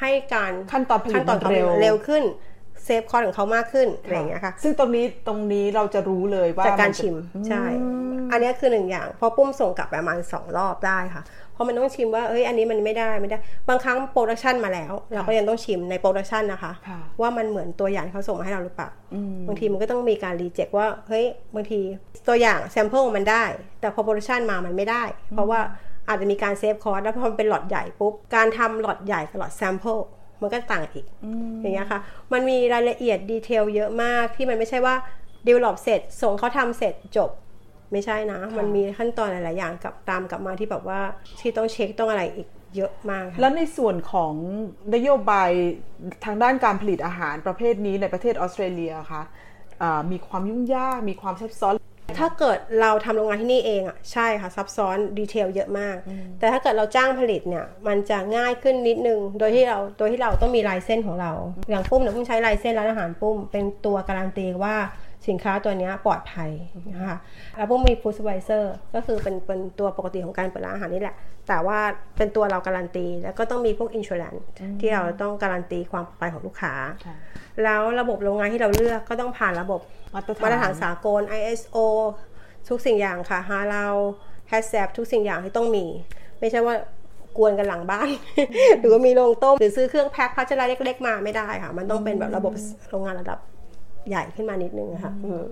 [0.00, 2.24] ให้การขั้นตอนผลิตขั้นตอนมันเร็วเร็วขึ้น
[2.84, 7.16] save cost ของเขามากขึ้นอะไรอย่างเงี้ยค่ะ ซึ่งตรงนี้ตรงนี้เราจะรู้เลยว่าจากการที่จะชิม
[7.48, 7.62] ใช่
[8.32, 11.22] อันนี้คือหนึ่งอย่าง พอปุ้มส่งกลับประมาณสองรอบได้ค่ะ
[11.52, 16.72] เพราะมันต้องชิมว่าเอ้ยอันนี้มันไม่ได้ไม่ได้ บางครั้ง production มาแล้ว เราก็ยังต้องชิมใน production นะคะ
[17.20, 18.88] ว่ามันเหมือนตัวอย่างที่เขาส่งมาให้เราหรือเปล่า
[19.48, 21.24] บางทีมันก็ต้องมีการ reject ว่าเฮ้ย
[21.54, 21.80] บางที
[22.28, 23.44] ตัวอย่าง sample มันได้
[23.80, 25.02] แต่พอ production มามันไม่ได้
[25.34, 25.60] เพราะว่า
[26.08, 29.98] อาจจะมีการ save cost แล้วพอมันเป็นล็อตใหญ่ปุ๊บการทำล็อตใหญ่กับล็อต sample
[30.42, 31.06] มันก็ต่างอีก
[31.60, 32.00] อย่างเงี้ยค่ะ
[32.32, 34.94] มันมีรายละเอียด detail เยอะมากที่มันไม่ใช่ว่า
[35.46, 37.30] develop เสร็จ ส่งเขาทำเสร็จจบ
[37.92, 41.00] ไม่ใช่นะ มันมีขั้นตอนหลาย ๆ อย่างกับตามกลับมาที่แบบว่า
[41.40, 44.32] ที่ต้องเช็คต้องอะไรอีกเยอะมากค่ะแล้วในส่วนของ
[44.94, 45.50] นโยบาย
[46.24, 49.22] ทางด้านการผลิตอาหารประเภทนี้ในประเทศออสเตรเลียคะ
[49.82, 51.74] อ่ามีความยุ่งยากมีความซับซ้อน
[52.18, 55.96] ถ้าเกิดเราทำโรงงานที่นี่เองอะใช่ค่ะซับซ้อน detail เยอะมาก
[56.38, 61.32] แต่ถ้าเกิดเราจ้างผลิตเนี่ยมันจะง่ายขึ้นนิดนึง โดยที่เราโดยที่เราต้องมี license ของเรา
[61.70, 64.76] อย่างปุ้มเนี่ยปุ้มใช้ license ร้านอาหารปุ้มเป็นตัวการันตีว่า
[65.28, 66.50] สินค้าตัวเนี้ยปลอดภัย
[66.94, 67.18] นะคะ
[67.56, 71.16] แล้วปุ้มมีฟู้ด s ไ v เซอร์ก็คือเป็นเป็นตัวปกติของการเปิดร้านอาหารนี่แหละ
[71.48, 71.78] แต่ว่า
[72.16, 74.34] เป็นตัวเราการันตี แล้วก็ต้องมีพวกอินชู a น
[74.80, 76.74] ที่เราต้องการันตีความปลอดภัยของลูกค้า
[77.62, 79.80] แล้วระบบโรงงานที่เราเลือกก็ต้องผ่านระบบ
[80.14, 81.76] มาตรฐานมาตรฐานสากล ISO
[82.68, 83.86] ทุกสิ่งอย่างค่ะฮาเรา
[84.48, 85.84] แฮชแซทุกสิ่งอย่างที่ต้องมี
[86.40, 86.74] ไม่ใช่ว่า
[87.38, 88.08] กวนกันหลังบ้าน
[88.80, 92.52] หรือว่ามีโรงต้ม หรือซื้อเครื่องแพ็คพัชราเล็ก ๆ มาไม่ได้ค่ะ มันต้องเป็นแบบระบบ
[92.90, 93.38] โรงงานระดับ
[94.08, 95.44] ใหญ่ขึ้นมานิดนึงค่ะอืม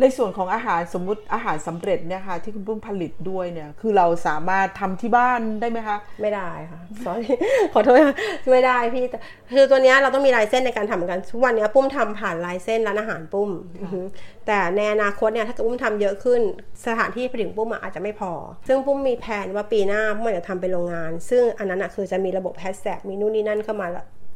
[0.00, 7.26] ในส่วนของอาหารสมมุติอาหารสำเร็จเนี่ยค่ะที่คุณปุ้มผลิตด้วยเนี่ย คือเราสามารถทำที่บ้านได้ไหมคะ ไม่ได้ค่ะ sorry
[7.72, 8.16] ขอโทษค่ะ
[8.52, 9.18] ไม่ได้พี่แต่
[9.54, 13.50] คือตัวเนี้ยเราต้องมีลายเส้นในการทำเหมือนกันทุกวันเนี้ยปุ้มทำผ่านลายเส้นร้านอาหารปุ้ม
[13.82, 14.00] อือฮึ
[14.46, 16.40] แต่ในอนาคตเนี่ยถ้าเกิดปุ้มทำเยอะขึ้น
[16.86, 18.32] สถานที่ผลิตของปุ้มอะอาจจะไม่พอ
[18.68, 23.88] ซึ่งปุ้มมีแผนว่าปีหน้าปุ้มอยากจะทำเป็นโรงงาน ซึ่งอันนั้นอะคือจะมีระบบแฮชแท็กมีนู่นนี่นั่นเข้ามา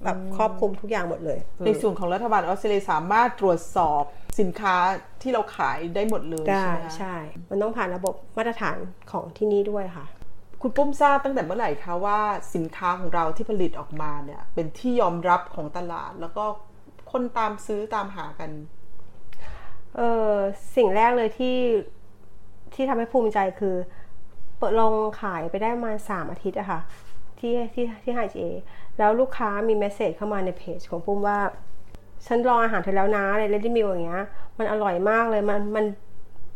[0.02, 4.02] แล้วแบบครอบคลุมทุกอย่างหมดเลย ในส่วนของรัฐบาลออสเตรเลียสามารถตรวจสอบ
[4.40, 4.76] สินค้า
[5.22, 7.16] ที่เราขายได้หมดเลยได้ใช่ไหมคะใช่
[7.50, 8.76] มันต้องผ่านระบบมาตรฐาน
[9.10, 10.06] ของที่นี่ด้วยค่ะ
[10.62, 12.18] คุณปุ้มทราบตั้งแต่เมื่อไหร่คะว่า
[12.54, 16.44] สินค้าของเราที่ผลิตออกมาเนี่ย เป็นที่ยอมรับของตลาด แล้วก็
[17.12, 18.50] คนตามซื้อตามหากัน
[19.96, 20.32] เออ
[20.76, 21.56] สิ่งแรกเลยที่
[22.74, 23.74] ที่ทำให้ภูมิใจคือ
[24.58, 26.80] เปิดลงขายไปได้ประมาณสามอาทิตย์อะค่ะ
[27.38, 28.46] ที่ที่ที่ไฮจี
[28.98, 31.38] แล้วลูกค้ามีเมสเซจเข้ามาในเพจของปุ้มว่า
[32.26, 34.24] ฉันลองอาหารเธอแล้วนะใน Ready Meal อย่างเงี้ย
[34.58, 35.84] มันอร่อยมากเลย มันมัน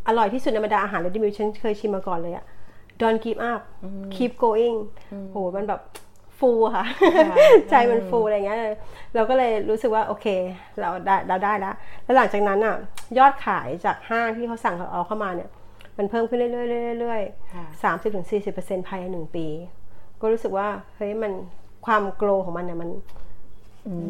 [0.09, 2.45] อร่อยที่สุดในบรรดาอาหาร Ready Meal ฉันเคยชิมมาก่อนเลยอะ
[3.01, 3.63] Don't give up
[4.15, 4.77] keep going
[5.31, 5.81] โหมันแบบ
[6.39, 6.87] ฟูอะค่ะ
[7.71, 8.59] ใจมันฟูอะไรเงี้ย
[9.15, 10.27] เราก็เลยรู้สึกว่าโอเค
[10.81, 11.75] เราได้เราได้แล้ว
[12.05, 12.77] แล้วหลังจากนั้นอะ
[13.19, 15.51] ยอดขายจากห้างที่เขาสั่งเอาเข้ามาเนี่ย
[15.99, 16.65] มันเพิ่มขึ้นเรื่อ
[16.95, 19.47] ยๆเรื่อยๆสามสิบถึงสี่สิบเปอร์เซ็นต์ภายในหนึ่งปี
[20.21, 21.33] ก็รู้สึกว่าเฮ้ยมัน
[21.87, 22.91] ความ grow ของมันเนี่ยมัน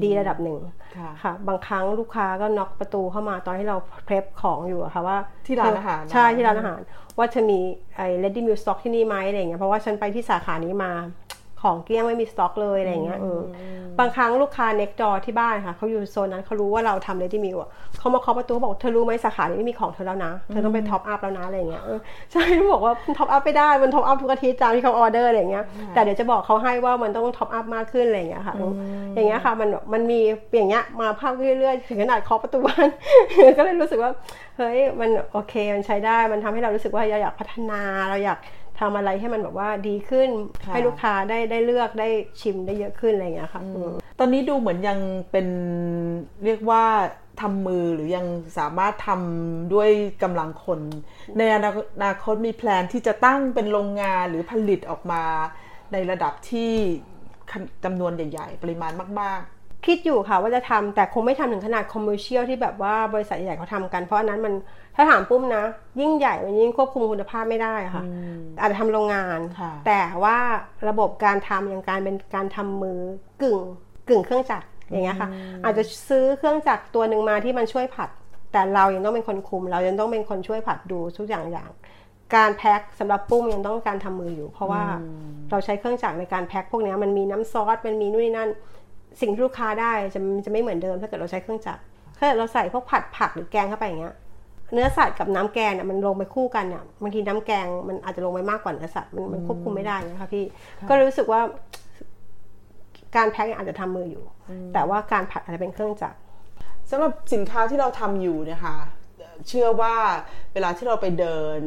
[0.02, 0.58] ดีระดับหนึ่ง
[0.96, 5.16] ค่ะค่ะ บางครั้งลูกค้าก็น็อกประตูเข้ามาตอนที่เรา prep ของอยู่อะค่ะว่า
[5.46, 6.80] ที่ร้านอาหารใช่ที่ร้านอาหาร
[7.18, 7.58] ว่าจะมี
[7.96, 10.92] ไอ้ ready meal stock ที่นี่ไหมอะไรอย่างเงี้ยเพราะว่าฉันไปที่สาขานี้มา
[11.62, 13.40] ของเกลี้ยงไม่มีสต็อกเลยอะไรอย่างเงี้ยเออ
[13.98, 21.98] บางครั้งลูกค้า next door ที่บ้านค่ะเขาอยู่โซนนั้นเขารู้ว่าเราทำ ready meal อะเขามาเคาะประตูเขาบอกเธอรู้ไหมสาขานี้ไม่มีของเธอแล้วนะเธอต้องไป top up แล้วนะอะไรอย่างเงี้ยเออ
[22.32, 28.54] ใช่เขาบอกว่า top up ไม่ได้มัน top up ทุกอาทิตย์ตามที่เขาออเดอร์อะไรอย่างเงี้ยแต่เดี๋ยวจะบอกเขาให้ว่ามันต้อง top up มากขึ้นอะไรอย่างเงี้ยค่ะ
[29.14, 30.20] อย่างเงี้ยค่ะมันมันมี
[30.54, 32.88] อย่างเงี้ยมาแบบเรื่อยๆถึงขนาดเคาะประตูบ้าน
[33.58, 34.10] ก็เลยรู้สึกว่า
[34.58, 38.38] เฮ้ยมันโอเคมันใช้ได้มันทำให้เรารู้สึกว่าเราอยากพัฒนาเราอยาก
[38.82, 40.30] ทำอะไรให้มันแบบว่าดีขึ้น
[40.64, 42.08] ค่ะให้ลูกค้าได้ได้เลือกได้
[42.40, 44.98] ชิมได้เยอะขึ้นอะไรอย่างเงี้ยค่ะอืมตอนนี้ดูเหมือนยัง
[45.30, 45.46] เป็น
[46.44, 46.84] เรียกว่า
[47.40, 48.26] ทำมือหรือยัง
[48.58, 49.90] สามารถทำด้วย
[50.22, 50.80] กำลังคน
[51.38, 51.58] ในอ
[52.04, 55.22] นาคตมีแพลนที่จะตั้งเป็นโรงงานหรือผลิตออกมา
[55.92, 56.72] ในระดับที่
[57.84, 59.40] จำนวนใหญ่ ๆ ปริมาณมาก
[59.86, 64.54] คิดอยู่ค่ะว่าจะทำแต่คงไม่ทำถึงขนาดคอมเมอร์เชียลที่แบบว่าบริษัทใหญ่เขาทำกัน เพราะอันนั้นมัน
[64.96, 65.64] ถ้าถามปุ้มนะ
[66.00, 68.04] ยิ่งใหญ่มันยิ่งควบคุมคุณภาพไม่ได้ค่ะ
[68.60, 70.38] อาจจะทำโรงงานค่ะแต่ว่า
[70.88, 72.98] ระบบการทำอย่างการเป็นการทำมือ
[73.42, 73.58] กึ่ง
[74.08, 75.28] กึ่งเครื่องจักรอย่างเงี้ยค่ะ
[75.64, 78.10] อาจจะซื้อเครื่องจักรตัวหนึ่งมาที่มันช่วยผัด
[78.52, 81.70] แต่เรายังต้องเป็นคนคุม เรายังต้องเป็นคนช่วยผัดดูทุกอย่างอย่าง
[82.34, 84.82] การแพ็คสำหรับปุ้มยังต้องการทำมืออยู่ เพราะว่า
[85.50, 88.50] เราใช้เครื่องจักรในการแพ็คพวกเนี้ยมันมีน้ำซอสมันมีนู่นนี่นั่น
[89.20, 91.82] สิ่งที่ลูกค้าได้จะจะไม่เหมือนเดิม ถ้าเกิดเราใช้เครื่องจักร
[92.18, 94.16] ถ้าเราใส่พวกผัดผักหรือแกงเข้าไปอย่างเงี้ย
[94.72, 100.44] เนื้อสัตว์กับน้ำแกงเนี่ยมันลงไปคู่กันเนี่ยบางทีน้ำแกงมันอาจจะลงไปมากกว่าเนื้อสัตว์มันมันควบคุมไม่ได้นะคะพี่
[100.88, 101.40] ก็รู้สึกว่า
[103.16, 104.24] การแพ็คอาจจะทำมืออยู่
[104.72, 106.18] แต่ว่าการผัดอาจจะเป็นเครื่องจักร
[106.90, 108.76] สำหรับสินค้าที่เราทำอยู่เนี่ยค่ะ
[109.48, 109.94] เชื่อว่า
[110.52, 111.60] เวลาที่เราไปเดิน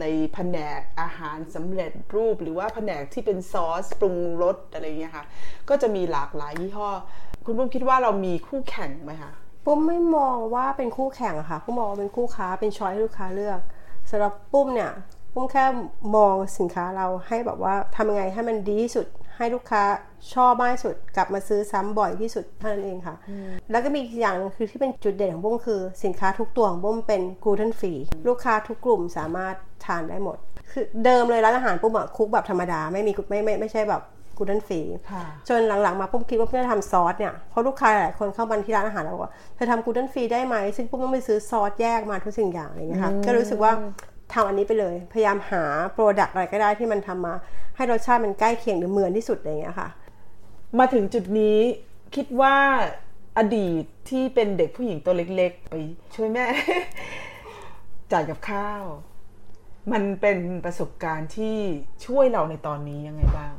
[0.00, 5.24] ในแผนกอาหารสำเร็จรูป หรือว่าแผนกที่เป็นซอสปรุงรสอะไรเงี้ยค่ะ
[5.68, 6.88] ก็จะมีหลากหลายยี่ห้อ
[7.44, 9.32] คุณปุ้มคิดว่าเรามีคู่แข่งไหมคะ
[9.64, 13.60] ปุ้มไม่มองว่าเป็นคู่แข่งอะค่ะปุ้มมองว่าเป็นคู่ค้าเป็นช้อยให้ลูกค้าเลือก
[14.10, 14.92] สำหรับปุ้มเนี่ย
[15.34, 15.64] ปุ้มแค่
[16.16, 19.06] มองสินค้าเราให้แบบว่าทำยังไงให้มันดีที่สุด
[19.38, 19.82] ให้ลูกค้า
[20.34, 23.16] ชอบมากที่สุด กลับมาซื้อซ้ำบ่อยที่สุดเท่านั้นเองค่ะ
[23.70, 27.92] แล้วก็มีอีกอย่างหนึ่งคือที่เป็นจุดเด่นของปุ้มคือ สินค้าทุกตัวของปุ้มเป็น gluten free
[28.28, 30.36] ลูกค้าทุกกลุ่มสามารถทานได้หมด
[30.70, 34.02] คือเดิมเลยร้านอาหารปุ้มอะ cook แบบธรรมดาไม่มีไม่ไม่ไม่ใช่แบบ
[34.36, 34.80] gluten free
[35.10, 43.72] ค่ะจนหลังๆมาปุ้มคิดว่าเพื่อทำซอสเนี่ยเพราะลูกค้าหลายคนเข้ามาที่ร้านอาหารแล้วบอกว่าเธอทำ gluten free ได้ไหมซึ่งปุ้มต้องไปซื้อซอสแยกมาทุกสิ่งอย่างอะไรอย่างเงี้ยค่ะอืมก็รู้สึกว่า
[44.32, 47.34] ทำอันนี้ไปเลย พยายามหา product อะไรก็ได้ที่มันทำมา
[47.76, 49.88] ให้รสชาติมันใกล้เคียงหรือเหมือนที่สุดอะไรเงี้ยค่ะ
[50.78, 51.58] มาถึงจุดนี้
[52.14, 52.56] คิดว่า
[53.38, 55.74] อดีตที่เป็นเด็กผู้หญิงตัวเล็กๆ ไป
[56.14, 56.44] ช่วยแม่
[58.12, 58.84] จ่ายกับข้าว
[59.92, 61.56] มันเป็นประสบการณ์ที่
[62.06, 63.54] ช่วยเราในตอนนี้ยังไงบ้าง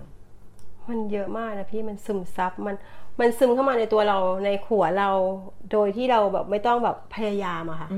[0.90, 2.76] มันเยอะมากนะพี่มันซึมซับมัน
[3.20, 5.10] มันซึมเข้ามาในตัวเราในหัวเรา
[5.72, 7.90] โดยที่เราแบบไม่ต้องแบบพยายามอะค่ะ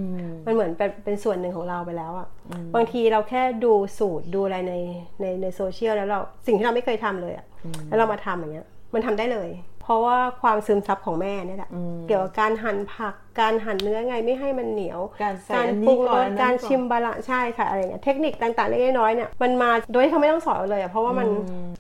[0.45, 2.27] มันเหมือนเป็นเป็นส่วนหนึ่งของเราไปแล้วอะ
[2.75, 4.73] บางทีเราแค่ดูสูตรดูอะไรใน
[5.21, 7.45] ในในโซเชียลแล้วเราสิ่งที่เราไม่เคยทำเลยอะ
[7.87, 9.49] แล้วเรามาทำอย่างเงี้ย มันทำได้เลย
[9.81, 11.71] เพราะว่าความซึมซับของแม่เนี่ยแหละ
[12.07, 21.27] เกี่ยวกับการหั่นผักการหั่นเนื้อไงไม่ให้มันเหนียว การใส่อันปรุนี้ก่อนอันนั้นก่อนชิม balance ใช่ค่ะอะไรเงี้ยเทคนิคต่างๆเล็กๆน้อยๆเนี่ยมันมาโดยที่เขาไม่ต้องสอนเราเลยอะเพราะว่ามัน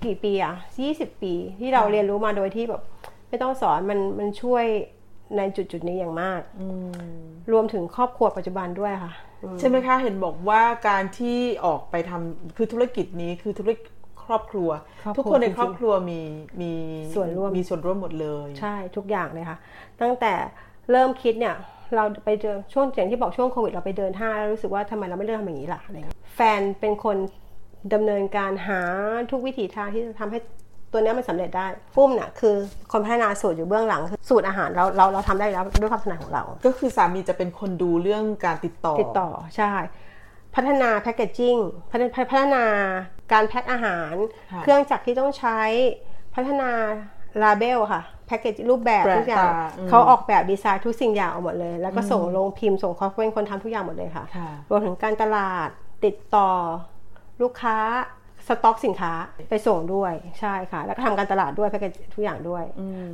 [0.05, 2.81] กี่ปีอะยี่สิบปีที่เราเรียนรู้มาโดยที่แบบ
[3.29, 4.65] ไม่ต้องสอนมันมันช่วย
[5.37, 6.41] ในจุดจุดๆนี้อย่างมาก
[7.51, 14.00] รวมถึงครอบครัวปัจจุบันด้วยค่ะอืใช่ไหมคะเห็นบอกว่าการที่ออกไปทำคือธุรกิจนี้คือธุรกิจค
[14.31, 14.69] รอบครัว
[15.03, 16.21] ครอบครัว ทุกคนในจริงๆครอบครัวมี
[16.61, 16.71] มี
[17.15, 19.57] ส่วนร่วมมีส่วนร่วมหมดเลย ใช่ทุกอย่างเลยค่ะ
[20.01, 20.33] ตั้งแต่
[20.91, 21.55] เริ่มคิดเนี่ย
[21.95, 27.17] เราไปเจอช่วงอย่างที่บอกช่วงโควิดเราไปเดินห้างแล้วรู้สึกว่าทำไมเราไม่เริ่มทำอย่างนี้ล่ะอะไรเงี้ยแฟนเป็นคน
[27.93, 28.81] ดำเนินการหา
[29.31, 30.39] ทุกวิถีทางที่จะทำให้
[30.91, 32.55] ตัวเนี้ยมันสำเร็จได้ปุ้มเนี่ยคือ
[32.91, 39.71] คนพัฒนาสูตรอยู่เบื้องหลังคือสูตรอาหารเราเราเราทำได้อยู่แล้วด้วยความถนัดของเรา ก็คือสามีจะเป็นคนดูเรื่องการติดต่อติดต่อใช่
[40.55, 41.57] พัฒนาแพคเกจจิ้ง
[41.91, 42.65] พัฒพัฒนา
[43.31, 44.13] การแพ็คอาหาร
[44.51, 45.59] ค่ะเครื่องจักรที่ต้องใช้
[46.35, 46.71] พัฒนา
[47.41, 55.69] ลาเบลค่ะแพคเกจรูปแบบแปลกทุกอย่างตาอืมเขาออกแบบดีไซน์ทุกสิ่งอย่างออกหมดเลย แล้วก็อืมส่งลงพิมพ์ส่งเขาเป็นคนทำทุกอย่างหมดเลยค่ะค่ะ รวมถึงการตลาด
[56.05, 56.49] ติดต่อ
[57.41, 57.77] ลูกค้า
[58.47, 59.13] สต็อกสินค้า
[59.49, 62.63] ไปส่งด้วยใช่ค่ะ แล้วก็ทำการตลาดด้วยแพ็กเกจทุกอย่างด้วย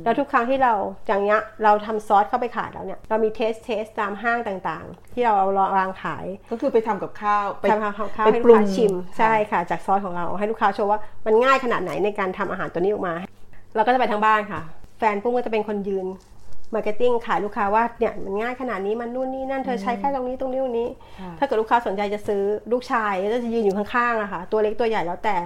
[0.04, 0.74] แล้วทุกครั้งที่เรา
[1.06, 5.48] อย่างเงี้ยเราทำซอสเข้าไปขายแล้วเนี่ยเรามี test test ตามห้างต่างๆ ที่เราเอา
[5.78, 13.14] วางขาย ก็คือไปทำกับข้าวไปทำข้าวข้าวไปปรุงให้ลูกค้าชิมค่ะใช่ค่ะ จากซอสของเราให้ลูกค้าโชว์ว่ามันง่ายขนาดไหนในการทำอาหารตัวนี้ออกมา
[13.74, 14.60] เราก็จะไปทั้งบ้านค่ะ
[14.98, 16.06] แฟนปุ้มก็จะเป็นคนยืน
[16.74, 20.88] marketing ขายลูกค้าว่าเนี่ยมันง่ายขนาดนี้มันนู่นนี่นั่นเธอใช้แค่ตรงนี้ตรงนี้ตรงนี้
[21.20, 22.42] ค่ะถ้าเกิดลูกค้าสนใจจะซื้อ
[22.72, 25.36] ลูกชายก็จะยืนอยู่ข้างๆอะค่ะตัวเล็กตัวใหญ่แล้วแต่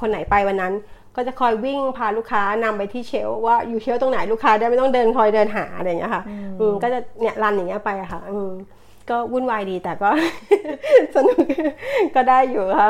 [0.00, 0.72] คนไหนไปวันนั้น
[1.16, 6.22] ก็จะคอยวิ่งพาลูกค้านำไปที่เชลฟ์ว่าอยู่เชลฟ์ตรงไหนลูกค้าได้ไม่ต้องเดินคอยเดินหาอะไรอย่างเงี้ยค่ะ
[6.60, 8.50] อืมก็จะเนี่ยรันอย่างเงี้ยไปอะค่ะอืม
[9.10, 10.08] ก็วุ่นวายดีแต่ก็
[11.14, 11.38] สนุก
[12.14, 12.88] ก็ได้อยู่ค่ะ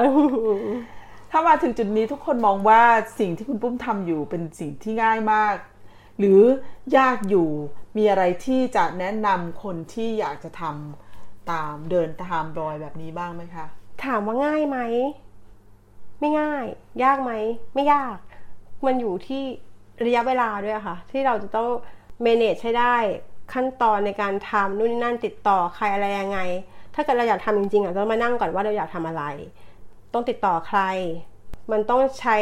[1.31, 2.81] ถ้ามาถึงจุดนี้ทุกคนมองว่า
[3.19, 5.55] สิ่งที่คุณปุ้มทำอยู่เป็นสิ่งที่ง่ายมาก
[6.21, 6.43] หรือ
[6.99, 7.49] ยากอยู่
[7.97, 13.67] มีอะไรที่จะแนะนำคนที่อยากจะทำตามเดินตามรอยแบบนี้บ้างไหมคะ
[14.05, 14.79] ถามว่าง่ายไหม
[16.21, 16.65] ไม่ง่าย
[17.05, 17.33] ยากไหม
[17.75, 18.17] ไม่ยาก
[18.87, 19.43] มันอยู่ที่
[20.05, 21.69] ระยะเวลาด้วยค่ะ ที่เราจะต้อง
[22.25, 22.97] manage ให้ได้
[23.53, 26.39] ขั้นตอนในการทำนู่นนี่นั่นติดต่อใครอะไรยังไง
[26.95, 29.25] ถ้าเกิดเราอยากทำจริงๆอะต้องมานั่งก่อนว่าเราอยากทำอะไร
[30.13, 30.81] ต้องติดต่อใคร
[31.73, 32.37] มันต้องใช้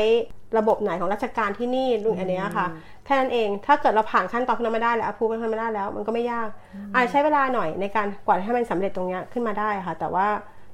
[0.59, 2.67] ระบบไหนของราชการที่นี่ลุงอันเนี้ยค่ะ
[3.09, 6.49] แค่นั้นเอง ถ้าเกิดเราผ่านขั้นตอนนั้นมาได้แล้วพูดมันมาได้แล้ว มันก็ไม่ยาก
[6.95, 10.27] อาจจะใช้เวลาหน่อยในการกว่าให้มันสำเร็จตรงเนี้ยขึ้นมาได้ค่ะ แต่ว่า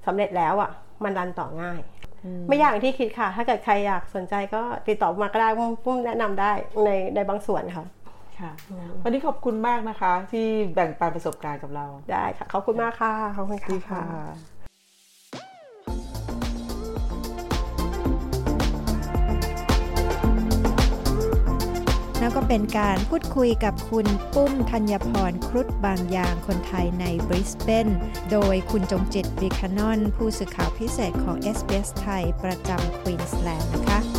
[0.07, 0.71] สำเร็จแล้วอะ
[1.05, 1.81] มันรันต่อง่าย
[2.49, 6.53] ไม่ยากอย่างที่คิดค่ะ ถ้าเกิดใครอยากสนใจก็ติดต่อมาก็ได้ปุ้มปุ้มแนะนำได้
[6.85, 7.87] ในในบางส่วนค่ะ
[8.41, 8.53] ค่ะ
[9.03, 14.54] วันนี้ขอบคุณมากนะคะ ที่แบ่งปันประสบการณ์กับเราได้ค่ะขอบคุณมากค่ะขอบคุณค่ะ
[22.25, 27.89] แล้วก็เป็นการพูดคุยกับคุณปุ้มธัญพรครุฑบางยางคนไทยในบริสเบน
[28.31, 34.14] โดยคุณจงจิตบิคานอน ผู้สื่อข่าวพิเศษของ SBS ไทยประจำควีนสแลนด์นะคะ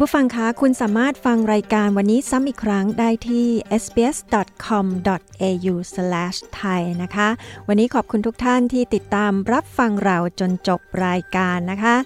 [0.00, 3.46] ณผู้ฟังคะ คุณสามารถฟังรายการวันนี้ซ้ำอีกครั้งได้ที่
[3.82, 7.28] sbs.com.au/thai นะคะ
[7.68, 11.96] วันนี้ขอบคุณทุกท่านที่ติดตามรับฟังเราจนจบรายการนะคะ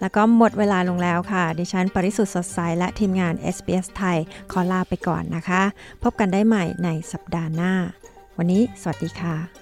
[0.00, 4.18] แล้วก็หมดเวลาลงแล้วค่ะ ดิฉันปริสุทธ์สดใสและทีมงาน SBS ไทย
[4.52, 5.62] ขอลาไปก่อนนะคะ
[6.02, 7.72] พบกันได้ใหม่ในสัปดาห์หน้า
[8.38, 9.61] วันนี้สวัสดีค่ะ